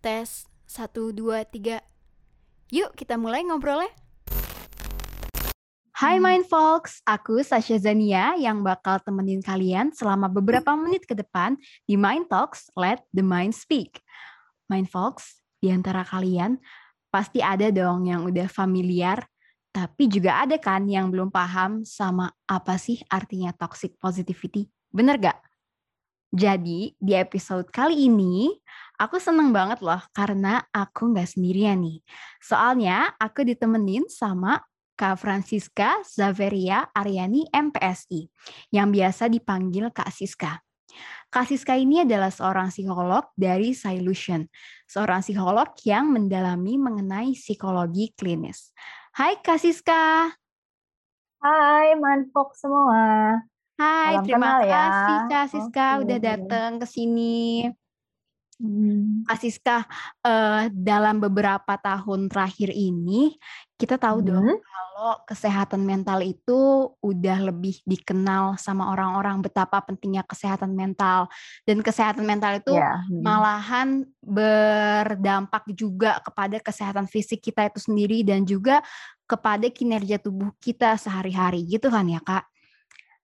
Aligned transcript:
Tes 0.00 0.48
1, 0.64 1.12
2, 1.12 1.12
3 1.12 1.76
Yuk 2.72 2.96
kita 2.96 3.20
mulai 3.20 3.44
ngobrolnya 3.44 3.92
Hai 5.92 6.16
Mind 6.16 6.48
Folks, 6.48 7.04
aku 7.04 7.44
Sasha 7.44 7.76
Zania 7.76 8.32
yang 8.40 8.64
bakal 8.64 8.96
temenin 9.04 9.44
kalian 9.44 9.92
selama 9.92 10.32
beberapa 10.32 10.72
menit 10.72 11.04
ke 11.04 11.12
depan 11.12 11.52
di 11.84 12.00
Mind 12.00 12.32
Talks 12.32 12.72
Let 12.72 13.04
the 13.12 13.20
Mind 13.20 13.52
Speak. 13.52 14.00
Mind 14.72 14.88
Folks, 14.88 15.44
di 15.60 15.68
antara 15.68 16.00
kalian 16.00 16.56
pasti 17.12 17.44
ada 17.44 17.68
dong 17.68 18.08
yang 18.08 18.24
udah 18.24 18.48
familiar, 18.48 19.20
tapi 19.68 20.08
juga 20.08 20.48
ada 20.48 20.56
kan 20.56 20.88
yang 20.88 21.12
belum 21.12 21.28
paham 21.28 21.84
sama 21.84 22.32
apa 22.48 22.80
sih 22.80 23.04
artinya 23.12 23.52
toxic 23.52 24.00
positivity. 24.00 24.64
Bener 24.88 25.20
gak? 25.20 25.36
Jadi 26.32 26.96
di 26.96 27.12
episode 27.12 27.68
kali 27.68 28.08
ini 28.08 28.48
aku 29.00 29.16
seneng 29.16 29.48
banget 29.48 29.80
loh 29.80 30.04
karena 30.12 30.60
aku 30.68 31.16
nggak 31.16 31.24
sendirian 31.24 31.80
nih. 31.80 32.04
Soalnya 32.44 33.16
aku 33.16 33.48
ditemenin 33.48 34.04
sama 34.12 34.60
Kak 35.00 35.16
Francisca 35.16 36.04
Zaveria 36.04 36.84
Aryani 36.92 37.48
MPSI, 37.48 38.28
yang 38.68 38.92
biasa 38.92 39.32
dipanggil 39.32 39.88
Kak 39.88 40.12
Siska. 40.12 40.60
Kak 41.32 41.48
Siska 41.48 41.72
ini 41.80 42.04
adalah 42.04 42.28
seorang 42.28 42.68
psikolog 42.68 43.24
dari 43.32 43.72
Solution, 43.72 44.44
seorang 44.84 45.24
psikolog 45.24 45.72
yang 45.88 46.12
mendalami 46.12 46.76
mengenai 46.76 47.32
psikologi 47.32 48.12
klinis. 48.12 48.76
Hai 49.16 49.40
Kak 49.40 49.56
Siska. 49.56 50.28
Hai 51.40 51.96
Manfok 51.96 52.52
semua. 52.52 53.40
Hai, 53.80 54.20
Salam 54.20 54.24
terima 54.28 54.60
ya. 54.60 54.68
kasih 54.68 55.18
Kak 55.32 55.46
Siska 55.48 55.88
okay. 55.88 56.00
udah 56.04 56.18
datang 56.20 56.70
ke 56.76 56.84
sini. 56.84 57.64
Hmm. 58.60 59.24
Kak 59.24 59.40
Siska, 59.40 59.88
uh, 60.20 60.68
dalam 60.68 61.16
beberapa 61.16 61.80
tahun 61.80 62.28
terakhir 62.28 62.68
ini 62.76 63.40
kita 63.80 63.96
tahu 63.96 64.20
hmm. 64.20 64.28
dong 64.28 64.48
kalau 64.60 65.16
kesehatan 65.24 65.80
mental 65.80 66.20
itu 66.20 66.92
udah 67.00 67.48
lebih 67.48 67.80
dikenal 67.88 68.60
sama 68.60 68.92
orang-orang 68.92 69.40
betapa 69.40 69.80
pentingnya 69.80 70.20
kesehatan 70.28 70.76
mental 70.76 71.32
dan 71.64 71.80
kesehatan 71.80 72.28
mental 72.28 72.60
itu 72.60 72.76
yeah. 72.76 73.00
hmm. 73.08 73.24
malahan 73.24 74.04
berdampak 74.20 75.64
juga 75.72 76.20
kepada 76.20 76.60
kesehatan 76.60 77.08
fisik 77.08 77.40
kita 77.40 77.72
itu 77.72 77.80
sendiri 77.80 78.20
dan 78.20 78.44
juga 78.44 78.84
kepada 79.24 79.72
kinerja 79.72 80.20
tubuh 80.20 80.52
kita 80.60 81.00
sehari-hari 81.00 81.64
gitu 81.64 81.88
kan 81.88 82.04
ya 82.04 82.20
Kak. 82.20 82.44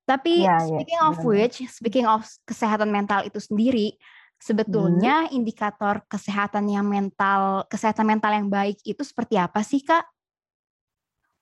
Tapi 0.08 0.48
yeah, 0.48 0.64
iya, 0.64 0.70
speaking 0.70 1.02
yeah, 1.02 1.10
of 1.12 1.16
which, 1.26 1.56
speaking 1.68 2.06
of 2.08 2.24
kesehatan 2.48 2.88
mental 2.88 3.20
itu 3.26 3.42
sendiri, 3.42 4.00
Sebetulnya 4.36 5.26
hmm. 5.26 5.32
indikator 5.32 6.04
kesehatan 6.06 6.68
yang 6.68 6.84
mental, 6.84 7.64
kesehatan 7.66 8.04
mental 8.04 8.32
yang 8.36 8.48
baik 8.52 8.78
itu 8.84 9.00
seperti 9.00 9.40
apa 9.40 9.64
sih, 9.64 9.80
Kak? 9.80 10.04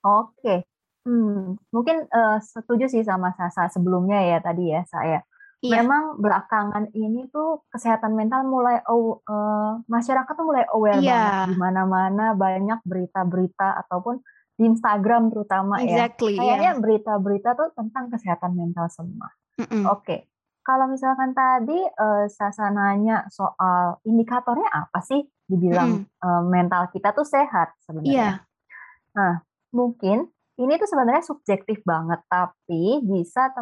Oke. 0.04 0.68
Hmm, 1.04 1.60
mungkin 1.68 2.08
uh, 2.08 2.40
setuju 2.40 2.88
sih 2.88 3.04
sama 3.04 3.36
Sasa 3.36 3.68
sebelumnya 3.68 4.24
ya 4.24 4.38
tadi 4.40 4.72
ya 4.72 4.86
saya. 4.88 5.20
Iya. 5.64 5.80
Memang 5.80 6.20
belakangan 6.20 6.92
ini 6.92 7.24
tuh 7.32 7.64
kesehatan 7.72 8.12
mental 8.12 8.44
mulai 8.44 8.84
uh, 8.84 9.80
masyarakat 9.88 10.32
tuh 10.36 10.44
mulai 10.44 10.64
aware 10.68 11.00
iya. 11.00 11.48
banget 11.48 11.48
di 11.48 11.56
mana-mana 11.56 12.26
banyak 12.36 12.84
berita-berita 12.84 13.80
ataupun 13.84 14.20
di 14.60 14.68
Instagram 14.68 15.32
terutama 15.32 15.80
ya. 15.80 15.88
exactly, 15.88 16.36
ya. 16.36 16.40
Kayaknya 16.40 16.72
berita-berita 16.84 17.50
tuh 17.56 17.68
tentang 17.72 18.12
kesehatan 18.12 18.52
mental 18.52 18.86
semua. 18.92 19.28
Mm 19.56 19.66
-mm. 19.66 19.82
Oke. 19.88 20.28
Kalau 20.64 20.88
misalkan 20.88 21.36
tadi 21.36 21.76
uh, 21.76 22.24
Sasa 22.24 22.72
nanya 22.72 23.28
soal 23.28 24.00
indikatornya 24.08 24.72
apa 24.72 25.04
sih 25.04 25.20
dibilang 25.44 26.08
hmm. 26.08 26.24
uh, 26.24 26.42
mental 26.48 26.88
kita 26.88 27.12
tuh 27.12 27.28
sehat 27.28 27.76
sebenarnya. 27.84 28.16
Yeah. 28.16 28.34
Nah, 29.12 29.34
mungkin 29.76 30.32
ini 30.56 30.72
tuh 30.80 30.88
sebenarnya 30.88 31.20
subjektif 31.26 31.84
banget, 31.84 32.22
tapi 32.30 33.02
bisa 33.04 33.52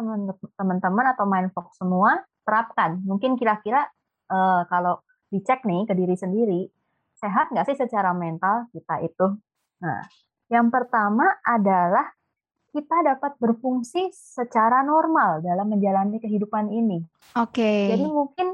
teman-teman 0.55 1.05
atau 1.11 1.25
mindful 1.27 1.67
semua 1.75 2.23
terapkan. 2.47 3.01
Mungkin 3.03 3.35
kira-kira 3.35 3.83
uh, 4.31 4.63
kalau 4.71 5.01
dicek 5.27 5.65
nih 5.65 5.89
ke 5.89 5.93
diri 5.97 6.15
sendiri, 6.15 6.61
sehat 7.17 7.49
nggak 7.49 7.65
sih 7.67 7.77
secara 7.77 8.13
mental 8.13 8.69
kita 8.71 9.01
itu? 9.03 9.27
Nah, 9.81 10.05
yang 10.53 10.69
pertama 10.69 11.33
adalah 11.41 12.13
kita 12.73 13.05
dapat 13.05 13.37
berfungsi 13.37 14.09
secara 14.09 14.81
normal 14.81 15.45
dalam 15.45 15.69
menjalani 15.69 16.17
kehidupan 16.17 16.73
ini. 16.73 17.05
Oke. 17.37 17.61
Okay. 17.61 17.81
Jadi 17.93 18.05
mungkin 18.09 18.47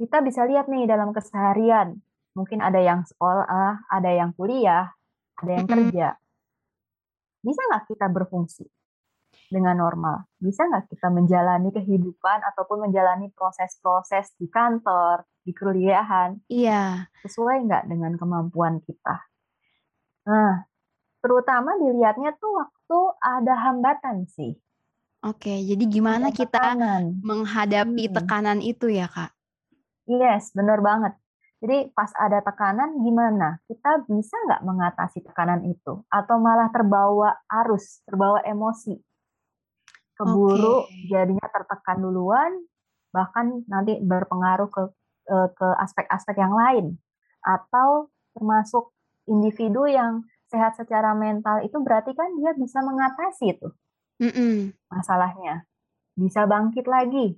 kita 0.00 0.24
bisa 0.24 0.48
lihat 0.48 0.72
nih 0.72 0.88
dalam 0.88 1.12
keseharian, 1.12 2.00
mungkin 2.32 2.64
ada 2.64 2.80
yang 2.80 3.04
sekolah, 3.04 3.86
ada 3.92 4.10
yang 4.10 4.32
kuliah, 4.32 4.88
ada 5.36 5.52
yang 5.52 5.68
kerja. 5.68 6.16
Bisa 7.44 7.60
nggak 7.68 7.92
kita 7.92 8.08
berfungsi 8.08 8.64
dengan 9.52 9.76
normal? 9.84 10.24
Bisa 10.40 10.64
nggak 10.64 10.88
kita 10.88 11.12
menjalani 11.12 11.68
kehidupan 11.76 12.40
ataupun 12.54 12.88
menjalani 12.88 13.28
proses-proses 13.36 14.32
di 14.40 14.48
kantor, 14.48 15.28
di 15.44 15.52
kuliahan? 15.52 16.40
Iya. 16.48 17.12
Sesuai 17.20 17.68
nggak 17.68 17.84
dengan 17.84 18.16
kemampuan 18.16 18.80
kita? 18.80 19.28
Nah, 20.24 20.64
terutama 21.20 21.76
dilihatnya 21.76 22.32
tuh 22.40 22.64
waktu 22.64 22.81
ada 23.20 23.54
hambatan 23.68 24.26
sih. 24.30 24.56
Oke, 25.22 25.54
jadi 25.62 25.84
gimana 25.86 26.34
kita 26.34 26.74
menghadapi 27.22 28.10
hmm. 28.10 28.14
tekanan 28.18 28.58
itu 28.58 28.90
ya, 28.90 29.06
Kak? 29.06 29.30
Yes, 30.10 30.50
benar 30.50 30.82
banget. 30.82 31.14
Jadi 31.62 31.94
pas 31.94 32.10
ada 32.18 32.42
tekanan 32.42 32.98
gimana? 33.06 33.62
Kita 33.70 34.02
bisa 34.10 34.34
nggak 34.50 34.66
mengatasi 34.66 35.22
tekanan 35.22 35.62
itu? 35.62 36.02
Atau 36.10 36.42
malah 36.42 36.66
terbawa 36.74 37.38
arus, 37.62 38.02
terbawa 38.02 38.42
emosi? 38.42 38.98
Keburu 40.18 40.90
okay. 40.90 41.06
jadinya 41.06 41.46
tertekan 41.54 42.02
duluan, 42.02 42.52
bahkan 43.14 43.62
nanti 43.70 44.02
berpengaruh 44.02 44.68
ke 44.74 44.82
ke 45.54 45.68
aspek-aspek 45.78 46.34
yang 46.34 46.50
lain. 46.50 46.98
Atau 47.46 48.10
termasuk 48.34 48.90
individu 49.30 49.86
yang 49.86 50.26
sehat 50.52 50.76
secara 50.76 51.16
mental 51.16 51.64
itu 51.64 51.80
berarti 51.80 52.12
kan 52.12 52.28
dia 52.36 52.52
bisa 52.52 52.84
mengatasi 52.84 53.56
itu 53.56 53.68
mm 54.20 54.76
masalahnya, 54.92 55.64
bisa 56.12 56.44
bangkit 56.44 56.84
lagi, 56.84 57.32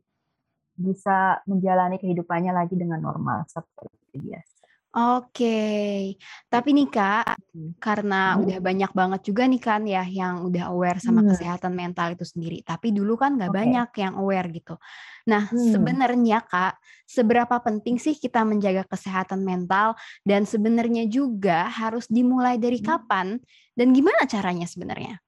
bisa 0.75 1.38
menjalani 1.47 2.02
kehidupannya 2.02 2.50
lagi 2.50 2.75
dengan 2.75 2.98
normal 2.98 3.47
seperti 3.47 4.19
biasa. 4.19 4.53
Oke, 4.94 6.15
tapi 6.47 6.71
nih 6.71 6.87
Kak, 6.87 7.34
hmm. 7.50 7.82
karena 7.82 8.38
hmm. 8.38 8.47
udah 8.47 8.59
banyak 8.62 8.93
banget 8.94 9.21
juga 9.27 9.43
nih 9.50 9.59
kan 9.59 9.82
ya 9.82 10.06
yang 10.06 10.47
udah 10.47 10.71
aware 10.71 11.03
sama 11.03 11.19
hmm. 11.19 11.34
kesehatan 11.34 11.75
mental 11.75 12.15
itu 12.15 12.22
sendiri. 12.22 12.62
Tapi 12.62 12.94
dulu 12.94 13.19
kan 13.19 13.34
nggak 13.34 13.50
okay. 13.50 13.59
banyak 13.59 13.88
yang 13.99 14.15
aware 14.15 14.47
gitu. 14.55 14.78
Nah, 15.27 15.50
hmm. 15.50 15.75
sebenarnya 15.75 16.47
Kak, 16.47 16.78
seberapa 17.10 17.59
penting 17.59 17.99
sih 17.99 18.15
kita 18.15 18.47
menjaga 18.47 18.87
kesehatan 18.87 19.43
mental 19.43 19.99
dan 20.22 20.47
sebenarnya 20.47 21.11
juga 21.11 21.66
harus 21.66 22.06
dimulai 22.06 22.55
dari 22.62 22.78
hmm. 22.78 22.87
kapan 22.87 23.43
dan 23.75 23.91
gimana 23.91 24.31
caranya 24.31 24.71
sebenarnya? 24.71 25.19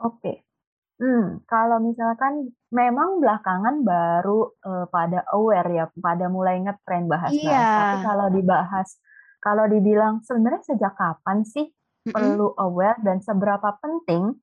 Oke. 0.00 0.49
Hmm, 1.00 1.40
kalau 1.48 1.80
misalkan 1.80 2.52
memang 2.68 3.24
belakangan 3.24 3.80
baru 3.80 4.52
uh, 4.60 4.84
pada 4.92 5.24
aware 5.32 5.68
ya, 5.72 5.84
pada 5.96 6.28
mulai 6.28 6.60
ngetren 6.60 7.08
bahas-bahas. 7.08 7.40
Iya. 7.40 7.72
Tapi 7.72 7.96
kalau 8.04 8.26
dibahas, 8.28 8.88
kalau 9.40 9.64
dibilang 9.64 10.20
sebenarnya 10.20 10.60
sejak 10.60 10.92
kapan 10.92 11.40
sih 11.48 11.72
mm-hmm. 11.72 12.12
perlu 12.12 12.52
aware 12.60 13.00
dan 13.00 13.24
seberapa 13.24 13.80
penting? 13.80 14.36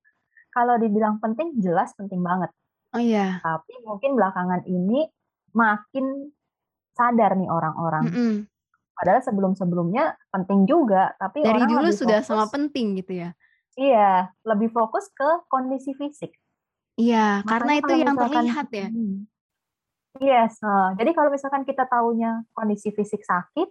Kalau 0.49 0.81
dibilang 0.81 1.21
penting, 1.21 1.61
jelas 1.61 1.93
penting 1.93 2.25
banget. 2.25 2.49
Oh 2.97 3.01
iya. 3.01 3.37
Tapi 3.45 3.77
mungkin 3.85 4.17
belakangan 4.17 4.65
ini 4.65 5.05
makin 5.53 6.33
sadar 6.97 7.37
nih 7.37 7.53
orang-orang. 7.53 8.09
Mm-hmm. 8.09 8.33
Padahal 8.97 9.21
sebelum-sebelumnya 9.21 10.17
penting 10.33 10.65
juga, 10.65 11.13
tapi 11.21 11.45
dari 11.45 11.61
orang 11.61 11.69
dulu 11.69 11.89
sudah 11.93 12.25
fokus, 12.25 12.33
sama 12.33 12.49
penting 12.49 12.97
gitu 12.97 13.13
ya. 13.13 13.29
Iya, 13.77 14.33
lebih 14.41 14.73
fokus 14.73 15.05
ke 15.13 15.45
kondisi 15.53 15.93
fisik. 15.93 16.33
Iya, 16.97 17.45
karena 17.45 17.71
itu 17.77 17.93
yang 17.93 18.17
misalkan 18.17 18.33
terlihat 18.41 18.67
ya. 18.73 18.87
Hmm. 18.89 19.15
Yes, 20.17 20.57
uh, 20.65 20.97
jadi 20.97 21.13
kalau 21.13 21.29
misalkan 21.29 21.61
kita 21.61 21.85
tahunya 21.85 22.49
kondisi 22.57 22.89
fisik 22.89 23.21
sakit, 23.21 23.69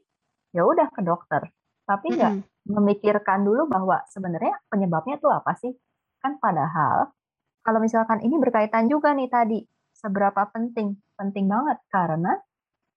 ya 0.54 0.62
udah 0.62 0.86
ke 0.94 1.02
dokter. 1.02 1.50
Tapi 1.86 2.14
nggak 2.14 2.34
mm 2.34 2.44
memikirkan 2.66 3.46
dulu 3.46 3.70
bahwa 3.70 4.02
sebenarnya 4.10 4.58
penyebabnya 4.66 5.22
itu 5.22 5.30
apa 5.30 5.54
sih? 5.54 5.70
Kan 6.18 6.42
padahal 6.42 7.14
kalau 7.62 7.78
misalkan 7.78 8.18
ini 8.26 8.42
berkaitan 8.42 8.90
juga 8.90 9.14
nih 9.14 9.30
tadi, 9.30 9.62
seberapa 9.94 10.50
penting? 10.50 10.98
Penting 11.14 11.46
banget 11.46 11.78
karena 11.94 12.34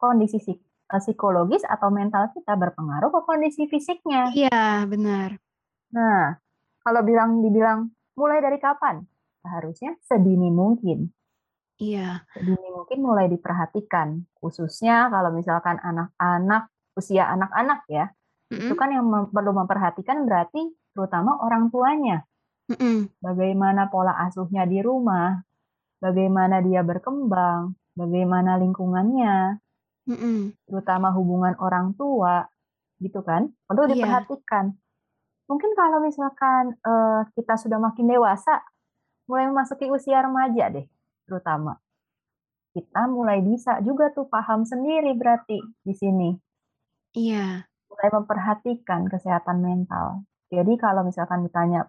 kondisi 0.01 0.41
eh, 0.41 0.57
psikologis 0.97 1.61
atau 1.69 1.93
mental 1.93 2.33
kita 2.33 2.57
berpengaruh 2.57 3.13
ke 3.13 3.21
kondisi 3.29 3.69
fisiknya. 3.69 4.33
Iya, 4.33 4.89
benar. 4.89 5.37
Nah, 5.93 6.41
kalau 6.81 7.05
bilang 7.05 7.45
dibilang 7.45 7.93
mulai 8.17 8.41
dari 8.41 8.57
kapan? 8.57 9.05
Seharusnya 9.41 9.95
sedini 10.03 10.49
mungkin. 10.51 11.11
Iya. 11.79 12.27
Sedini 12.35 12.67
mungkin 12.75 12.99
mulai 12.99 13.31
diperhatikan, 13.31 14.27
khususnya 14.35 15.07
kalau 15.07 15.31
misalkan 15.31 15.79
anak-anak 15.79 16.67
usia 16.99 17.31
anak-anak 17.31 17.87
ya, 17.87 18.11
mm-hmm. 18.51 18.67
itu 18.67 18.73
kan 18.75 18.91
yang 18.91 19.07
mem- 19.07 19.31
perlu 19.31 19.55
memperhatikan 19.55 20.27
berarti 20.27 20.59
terutama 20.91 21.39
orang 21.39 21.71
tuanya. 21.71 22.27
Mm-hmm. 22.67 23.23
Bagaimana 23.23 23.87
pola 23.87 24.11
asuhnya 24.27 24.67
di 24.67 24.83
rumah, 24.83 25.39
bagaimana 26.03 26.59
dia 26.59 26.83
berkembang, 26.83 27.79
bagaimana 27.95 28.59
lingkungannya, 28.59 29.63
mm-hmm. 30.11 30.67
terutama 30.67 31.15
hubungan 31.15 31.55
orang 31.63 31.95
tua, 31.95 32.43
gitu 32.99 33.23
kan, 33.23 33.47
perlu 33.63 33.87
iya. 33.87 34.03
diperhatikan. 34.03 34.75
Mungkin 35.47 35.71
kalau 35.73 36.03
misalkan 36.03 36.75
uh, 36.83 37.23
kita 37.33 37.55
sudah 37.55 37.79
makin 37.79 38.05
dewasa, 38.05 38.59
mulai 39.29 39.45
memasuki 39.45 39.85
usia 39.93 40.25
remaja 40.25 40.73
deh, 40.73 40.89
terutama 41.29 41.77
kita 42.73 43.09
mulai 43.09 43.41
bisa 43.41 43.81
juga 43.81 44.13
tuh 44.13 44.29
paham 44.29 44.65
sendiri 44.65 45.13
berarti 45.17 45.57
di 45.81 45.93
sini. 45.93 46.29
Iya. 47.17 47.65
Mulai 47.89 48.09
memperhatikan 48.13 49.09
kesehatan 49.09 49.57
mental. 49.61 50.25
Jadi 50.49 50.73
kalau 50.77 51.05
misalkan 51.05 51.45
ditanya 51.45 51.85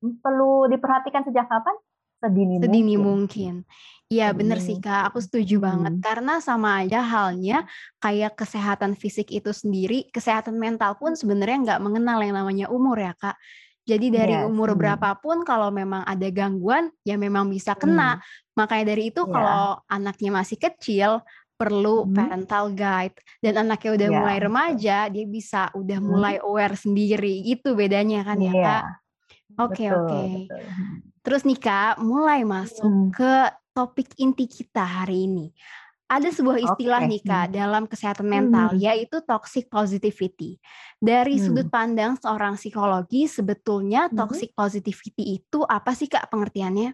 hmm, 0.00 0.20
perlu 0.20 0.68
diperhatikan 0.68 1.24
sejak 1.24 1.48
kapan? 1.48 1.76
Sedini, 2.22 2.62
Sedini 2.62 2.94
mungkin. 2.94 3.66
Iya 4.06 4.30
bener 4.36 4.60
sih 4.60 4.76
kak, 4.78 5.10
aku 5.10 5.18
setuju 5.18 5.58
hmm. 5.58 5.64
banget. 5.64 5.92
Karena 6.04 6.38
sama 6.38 6.84
aja 6.84 7.00
halnya 7.02 7.66
kayak 7.98 8.36
kesehatan 8.38 8.94
fisik 8.94 9.32
itu 9.32 9.50
sendiri, 9.50 10.06
kesehatan 10.12 10.54
mental 10.60 10.94
pun 11.00 11.16
sebenarnya 11.16 11.58
nggak 11.64 11.80
mengenal 11.82 12.20
yang 12.22 12.36
namanya 12.36 12.66
umur 12.70 13.00
ya 13.00 13.16
kak. 13.16 13.34
Jadi 13.82 14.14
dari 14.14 14.34
yes. 14.38 14.46
umur 14.46 14.74
hmm. 14.74 14.78
berapapun 14.78 15.42
kalau 15.42 15.74
memang 15.74 16.06
ada 16.06 16.28
gangguan 16.30 16.86
ya 17.02 17.18
memang 17.18 17.50
bisa 17.50 17.74
kena. 17.74 18.18
Hmm. 18.18 18.22
Makanya 18.62 18.94
dari 18.94 19.10
itu 19.10 19.26
yeah. 19.26 19.32
kalau 19.34 19.66
anaknya 19.90 20.30
masih 20.30 20.58
kecil 20.58 21.10
perlu 21.58 22.06
hmm. 22.06 22.14
parental 22.14 22.64
guide 22.74 23.18
dan 23.42 23.66
anaknya 23.66 23.90
udah 23.94 24.08
yeah. 24.08 24.18
mulai 24.22 24.38
remaja 24.38 24.98
dia 25.10 25.26
bisa 25.26 25.70
udah 25.74 25.98
hmm. 25.98 26.06
mulai 26.06 26.36
aware 26.38 26.78
sendiri. 26.78 27.42
Itu 27.42 27.74
bedanya 27.74 28.22
kan 28.22 28.38
yeah. 28.38 28.54
ya, 28.54 28.62
Kak. 28.62 28.84
Oke, 29.52 29.84
okay, 29.84 29.88
oke. 29.90 30.08
Okay. 30.08 30.30
Hmm. 30.46 30.96
Terus 31.22 31.42
nih 31.42 31.58
Kak, 31.58 31.98
mulai 31.98 32.46
masuk 32.46 32.86
hmm. 32.86 33.10
ke 33.10 33.34
topik 33.74 34.14
inti 34.20 34.46
kita 34.46 34.84
hari 34.84 35.26
ini 35.26 35.46
ada 36.12 36.28
sebuah 36.28 36.58
istilah 36.60 37.00
okay. 37.00 37.10
nih 37.16 37.22
Kak 37.24 37.46
hmm. 37.48 37.54
dalam 37.56 37.84
kesehatan 37.88 38.28
mental 38.28 38.76
hmm. 38.76 38.80
yaitu 38.84 39.24
toxic 39.24 39.72
positivity. 39.72 40.60
Dari 41.00 41.40
hmm. 41.40 41.44
sudut 41.48 41.68
pandang 41.72 42.20
seorang 42.20 42.60
psikologi 42.60 43.24
sebetulnya 43.24 44.12
hmm. 44.12 44.20
toxic 44.20 44.52
positivity 44.52 45.40
itu 45.40 45.64
apa 45.64 45.96
sih 45.96 46.12
Kak 46.12 46.28
pengertiannya? 46.28 46.92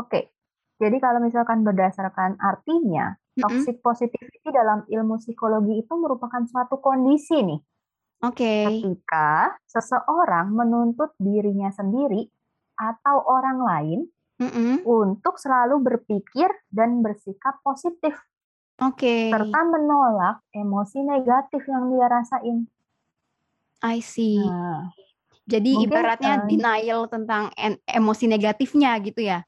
Oke. 0.00 0.08
Okay. 0.08 0.24
Jadi 0.80 0.96
kalau 0.96 1.20
misalkan 1.20 1.60
berdasarkan 1.60 2.40
artinya, 2.40 3.12
mm-hmm. 3.12 3.42
toxic 3.44 3.76
positivity 3.84 4.48
dalam 4.48 4.88
ilmu 4.88 5.20
psikologi 5.20 5.84
itu 5.84 5.92
merupakan 5.92 6.40
suatu 6.48 6.80
kondisi 6.80 7.36
nih. 7.44 7.60
Oke. 8.24 8.40
Okay. 8.40 8.64
Ketika 8.80 9.60
seseorang 9.68 10.56
menuntut 10.56 11.12
dirinya 11.20 11.68
sendiri 11.68 12.24
atau 12.80 13.20
orang 13.28 13.60
lain 13.60 14.00
mm-hmm. 14.40 14.88
untuk 14.88 15.36
selalu 15.36 15.84
berpikir 15.84 16.48
dan 16.72 17.04
bersikap 17.04 17.60
positif. 17.60 18.16
Oke. 18.80 19.04
Okay. 19.04 19.24
Serta 19.28 19.60
menolak 19.68 20.40
emosi 20.56 21.04
negatif 21.04 21.62
yang 21.68 21.92
dia 21.92 22.08
rasain. 22.08 22.64
I 23.84 24.00
see. 24.00 24.40
Nah, 24.40 24.88
Jadi 25.44 25.76
mungkin, 25.76 25.88
ibaratnya 25.92 26.34
uh, 26.40 26.46
denial 26.48 27.00
tentang 27.12 27.52
emosi 27.84 28.24
negatifnya 28.30 28.96
gitu 29.02 29.20
ya? 29.24 29.44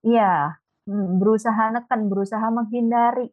Iya, 0.00 0.56
hmm, 0.86 1.18
berusaha 1.20 1.74
neken, 1.74 2.06
berusaha 2.06 2.46
menghindari. 2.48 3.28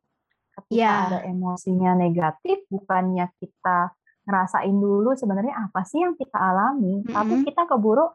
Ketika 0.56 0.76
yeah. 0.76 1.08
ada 1.08 1.20
emosinya 1.30 1.94
negatif, 1.96 2.64
bukannya 2.68 3.32
kita 3.38 3.96
ngerasain 4.26 4.74
dulu 4.74 5.14
sebenarnya 5.14 5.70
apa 5.70 5.86
sih 5.86 6.02
yang 6.02 6.18
kita 6.18 6.36
alami, 6.36 7.06
mm-hmm. 7.06 7.14
tapi 7.14 7.34
kita 7.46 7.70
keburu 7.70 8.10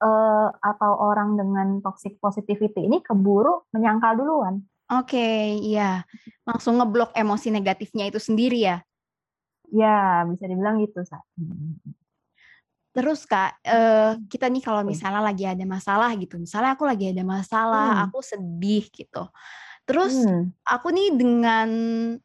uh, 0.00 0.48
atau 0.58 0.92
orang 0.98 1.36
dengan 1.36 1.78
toxic 1.84 2.16
positivity 2.18 2.88
ini 2.88 3.04
keburu 3.04 3.68
menyangkal 3.72 4.16
duluan. 4.16 4.64
Oke, 4.90 5.14
okay, 5.14 5.42
iya. 5.62 6.02
Langsung 6.42 6.82
ngeblok 6.82 7.14
emosi 7.14 7.54
negatifnya 7.54 8.10
itu 8.10 8.18
sendiri 8.18 8.58
ya? 8.58 8.82
Ya, 9.70 10.26
bisa 10.26 10.50
dibilang 10.50 10.82
gitu, 10.82 11.06
Sa. 11.06 11.22
Terus 12.90 13.22
Kak, 13.22 13.62
uh, 13.62 14.18
kita 14.26 14.50
nih 14.50 14.66
kalau 14.66 14.82
misalnya 14.82 15.22
lagi 15.22 15.46
ada 15.46 15.62
masalah 15.62 16.10
gitu, 16.18 16.42
misalnya 16.42 16.74
aku 16.74 16.82
lagi 16.82 17.14
ada 17.14 17.22
masalah, 17.22 18.02
hmm. 18.02 18.04
aku 18.10 18.18
sedih 18.18 18.84
gitu. 18.90 19.30
Terus 19.86 20.26
hmm. 20.26 20.58
aku 20.66 20.90
nih 20.90 21.08
dengan 21.14 21.70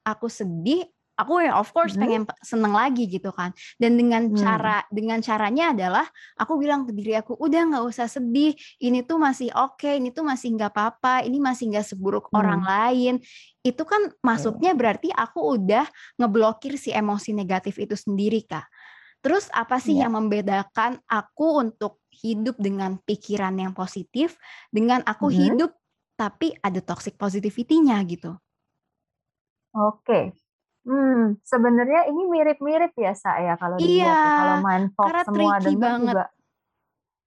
aku 0.01 0.25
sedih, 0.25 0.89
aku 1.15 1.47
ya 1.47 1.55
of 1.55 1.71
course 1.71 1.95
hmm. 1.95 2.01
pengen 2.03 2.23
seneng 2.43 2.75
lagi 2.75 3.07
gitu 3.07 3.31
kan 3.31 3.55
dan 3.79 3.95
dengan 3.95 4.29
hmm. 4.29 4.35
cara 4.35 4.83
dengan 4.91 5.23
caranya 5.23 5.71
adalah 5.71 6.05
aku 6.35 6.59
bilang 6.59 6.83
ke 6.83 6.91
diri 6.91 7.15
aku 7.15 7.39
udah 7.39 7.61
nggak 7.71 7.83
usah 7.87 8.07
sedih 8.11 8.51
ini 8.83 9.01
tuh 9.07 9.15
masih 9.15 9.49
oke 9.55 9.79
okay, 9.79 9.97
ini 9.97 10.11
tuh 10.11 10.27
masih 10.27 10.53
nggak 10.59 10.75
apa-apa 10.75 11.23
ini 11.23 11.39
masih 11.39 11.71
nggak 11.71 11.87
seburuk 11.87 12.27
hmm. 12.29 12.35
orang 12.37 12.61
lain 12.63 13.15
itu 13.65 13.83
kan 13.87 14.11
maksudnya 14.21 14.75
berarti 14.75 15.09
aku 15.09 15.57
udah 15.57 15.87
ngeblokir 16.19 16.75
si 16.75 16.91
emosi 16.91 17.31
negatif 17.31 17.79
itu 17.79 17.95
sendiri 17.95 18.43
kak 18.43 18.67
terus 19.23 19.49
apa 19.55 19.81
sih 19.81 19.97
yeah. 19.97 20.05
yang 20.05 20.19
membedakan 20.19 21.01
aku 21.09 21.63
untuk 21.63 22.03
hidup 22.13 22.59
dengan 22.61 23.01
pikiran 23.01 23.57
yang 23.57 23.73
positif 23.73 24.37
dengan 24.69 25.01
aku 25.07 25.31
hmm. 25.31 25.35
hidup 25.35 25.71
tapi 26.15 26.55
ada 26.63 26.79
toxic 26.79 27.19
positivity-nya 27.19 27.99
gitu 28.07 28.35
Oke, 29.75 30.07
okay. 30.07 30.23
Hmm, 30.85 31.41
sebenarnya 31.41 32.05
ini 32.13 32.29
mirip-mirip 32.29 32.93
ya 32.93 33.17
saya 33.17 33.57
kalau 33.57 33.81
dilihat 33.81 34.05
ya, 34.05 34.13
kalau 34.37 34.55
Iya, 34.55 34.61
Mindfox 34.61 35.07
karena 35.09 35.23
semua 35.25 35.53
banget. 35.57 35.65
juga 36.13 36.23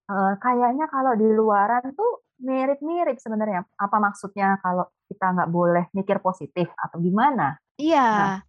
uh, 0.08 0.32
kayaknya 0.38 0.86
kalau 0.86 1.12
di 1.18 1.28
luaran 1.28 1.84
tuh 1.92 2.22
mirip-mirip 2.38 3.18
sebenarnya. 3.18 3.66
Apa 3.74 3.98
maksudnya 3.98 4.62
kalau 4.62 4.86
kita 5.10 5.26
nggak 5.34 5.50
boleh 5.50 5.84
mikir 5.90 6.22
positif 6.22 6.70
atau 6.78 7.02
gimana? 7.02 7.58
Nah, 7.58 7.82
Iya. 7.82 8.42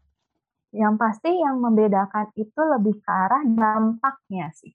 yang 0.78 1.02
pasti 1.02 1.34
yang 1.34 1.58
membedakan 1.58 2.30
itu 2.38 2.62
lebih 2.62 3.02
ke 3.02 3.10
arah 3.10 3.42
dampaknya 3.42 4.54
sih. 4.54 4.70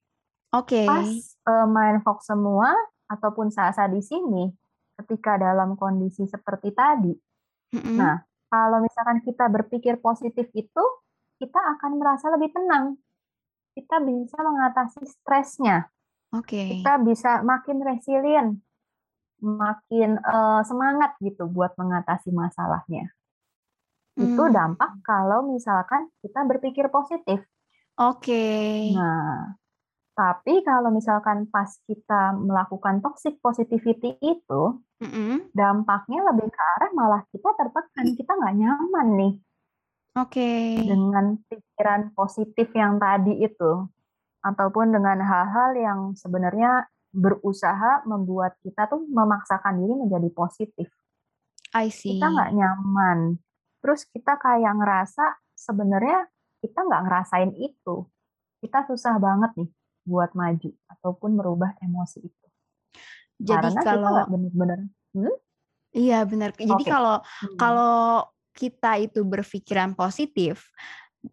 Oke. 0.50 0.82
Pas 0.82 1.06
uh, 1.46 1.66
Mindfox 1.70 2.26
semua 2.26 2.74
ataupun 3.06 3.54
Sasa 3.54 3.86
di 3.86 4.02
sini, 4.02 4.50
ketika 4.98 5.38
dalam 5.38 5.78
kondisi 5.78 6.26
seperti 6.26 6.74
tadi, 6.74 7.14
mm 7.74 7.94
nah 7.94 8.18
kalau 8.54 8.78
misalkan 8.78 9.18
kita 9.26 9.50
berpikir 9.50 9.98
positif 9.98 10.46
itu, 10.54 10.84
kita 11.42 11.58
akan 11.74 11.98
merasa 11.98 12.30
lebih 12.30 12.54
tenang. 12.54 12.94
Kita 13.74 13.98
bisa 13.98 14.38
mengatasi 14.38 15.02
stresnya. 15.10 15.90
Oke. 16.30 16.54
Okay. 16.54 16.68
Kita 16.78 17.02
bisa 17.02 17.42
makin 17.42 17.82
resilient, 17.82 18.62
makin 19.42 20.22
uh, 20.22 20.62
semangat 20.62 21.18
gitu 21.18 21.50
buat 21.50 21.74
mengatasi 21.74 22.30
masalahnya. 22.30 23.10
Hmm. 24.14 24.22
Itu 24.22 24.46
dampak 24.54 25.02
kalau 25.02 25.42
misalkan 25.50 26.06
kita 26.22 26.46
berpikir 26.46 26.86
positif. 26.94 27.42
Oke. 27.98 28.30
Okay. 28.30 28.94
Nah, 28.94 29.58
tapi 30.14 30.62
kalau 30.62 30.94
misalkan 30.94 31.50
pas 31.50 31.74
kita 31.90 32.38
melakukan 32.38 33.02
toxic 33.02 33.42
positivity 33.42 34.14
itu, 34.22 34.78
mm-hmm. 35.02 35.50
dampaknya 35.50 36.20
lebih 36.30 36.48
ke 36.52 36.62
arah 36.78 36.90
malah 36.94 37.22
kita 37.32 37.50
tertekan, 37.58 38.06
kita 38.14 38.32
nggak 38.34 38.54
nyaman 38.60 39.08
nih. 39.18 39.34
Oke. 40.14 40.38
Okay. 40.38 40.86
Dengan 40.86 41.40
pikiran 41.50 42.14
positif 42.14 42.70
yang 42.76 43.02
tadi 43.02 43.42
itu, 43.42 43.72
ataupun 44.44 44.92
dengan 44.92 45.18
hal-hal 45.24 45.70
yang 45.74 46.00
sebenarnya 46.14 46.86
berusaha 47.14 48.04
membuat 48.04 48.60
kita 48.60 48.90
tuh 48.90 49.02
memaksakan 49.08 49.80
diri 49.80 49.94
menjadi 49.96 50.28
positif. 50.34 50.88
I 51.72 51.88
see. 51.88 52.20
Kita 52.20 52.28
nggak 52.28 52.52
nyaman. 52.52 53.40
Terus 53.80 54.04
kita 54.10 54.36
kayak 54.36 54.76
ngerasa 54.76 55.40
sebenarnya 55.56 56.28
kita 56.60 56.84
nggak 56.84 57.02
ngerasain 57.08 57.52
itu. 57.56 58.04
Kita 58.60 58.84
susah 58.84 59.16
banget 59.16 59.56
nih 59.56 59.70
buat 60.04 60.36
maju 60.36 60.70
ataupun 60.92 61.30
merubah 61.34 61.72
emosi 61.80 62.18
itu. 62.20 62.43
Jadi 63.40 63.66
Karena 63.74 63.80
kalau 63.82 64.24
benar-benar, 64.30 64.78
hmm? 65.14 65.34
iya 65.94 66.22
benar. 66.22 66.50
Jadi 66.54 66.84
okay. 66.86 66.90
kalau 66.90 67.16
hmm. 67.20 67.56
kalau 67.58 67.96
kita 68.54 69.02
itu 69.02 69.20
berpikiran 69.26 69.98
positif 69.98 70.70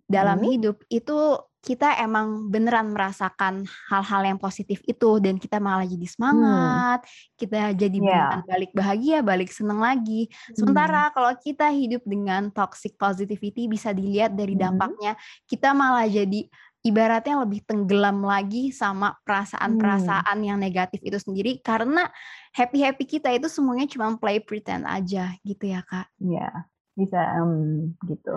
dalam 0.09 0.41
hmm. 0.41 0.49
hidup 0.49 0.77
itu 0.89 1.37
kita 1.61 1.93
emang 2.01 2.49
beneran 2.49 2.89
merasakan 2.89 3.69
hal-hal 3.85 4.33
yang 4.33 4.39
positif 4.41 4.81
itu 4.89 5.21
dan 5.21 5.37
kita 5.37 5.61
malah 5.61 5.85
jadi 5.85 6.09
semangat, 6.09 7.05
hmm. 7.05 7.11
kita 7.37 7.77
jadi 7.77 7.97
yeah. 8.01 8.41
balik 8.49 8.73
bahagia, 8.73 9.21
balik 9.21 9.53
seneng 9.53 9.77
lagi. 9.77 10.25
Hmm. 10.25 10.57
Sementara 10.57 11.13
kalau 11.13 11.29
kita 11.37 11.69
hidup 11.69 12.01
dengan 12.01 12.49
toxic 12.49 12.97
positivity 12.97 13.69
bisa 13.69 13.93
dilihat 13.93 14.33
dari 14.33 14.57
hmm. 14.57 14.61
dampaknya, 14.65 15.13
kita 15.45 15.69
malah 15.77 16.09
jadi 16.09 16.49
ibaratnya 16.81 17.45
lebih 17.45 17.61
tenggelam 17.65 18.25
lagi 18.25 18.73
sama 18.73 19.13
perasaan-perasaan 19.25 20.37
hmm. 20.41 20.47
yang 20.47 20.57
negatif 20.57 21.01
itu 21.05 21.17
sendiri 21.21 21.61
karena 21.61 22.09
happy-happy 22.57 23.05
kita 23.05 23.29
itu 23.33 23.45
semuanya 23.49 23.85
cuma 23.85 24.17
play 24.17 24.41
pretend 24.41 24.89
aja 24.89 25.33
gitu 25.45 25.69
ya 25.69 25.85
kak? 25.85 26.09
Iya 26.17 26.71
bisa 26.95 27.19
um, 27.41 27.95
gitu. 28.05 28.35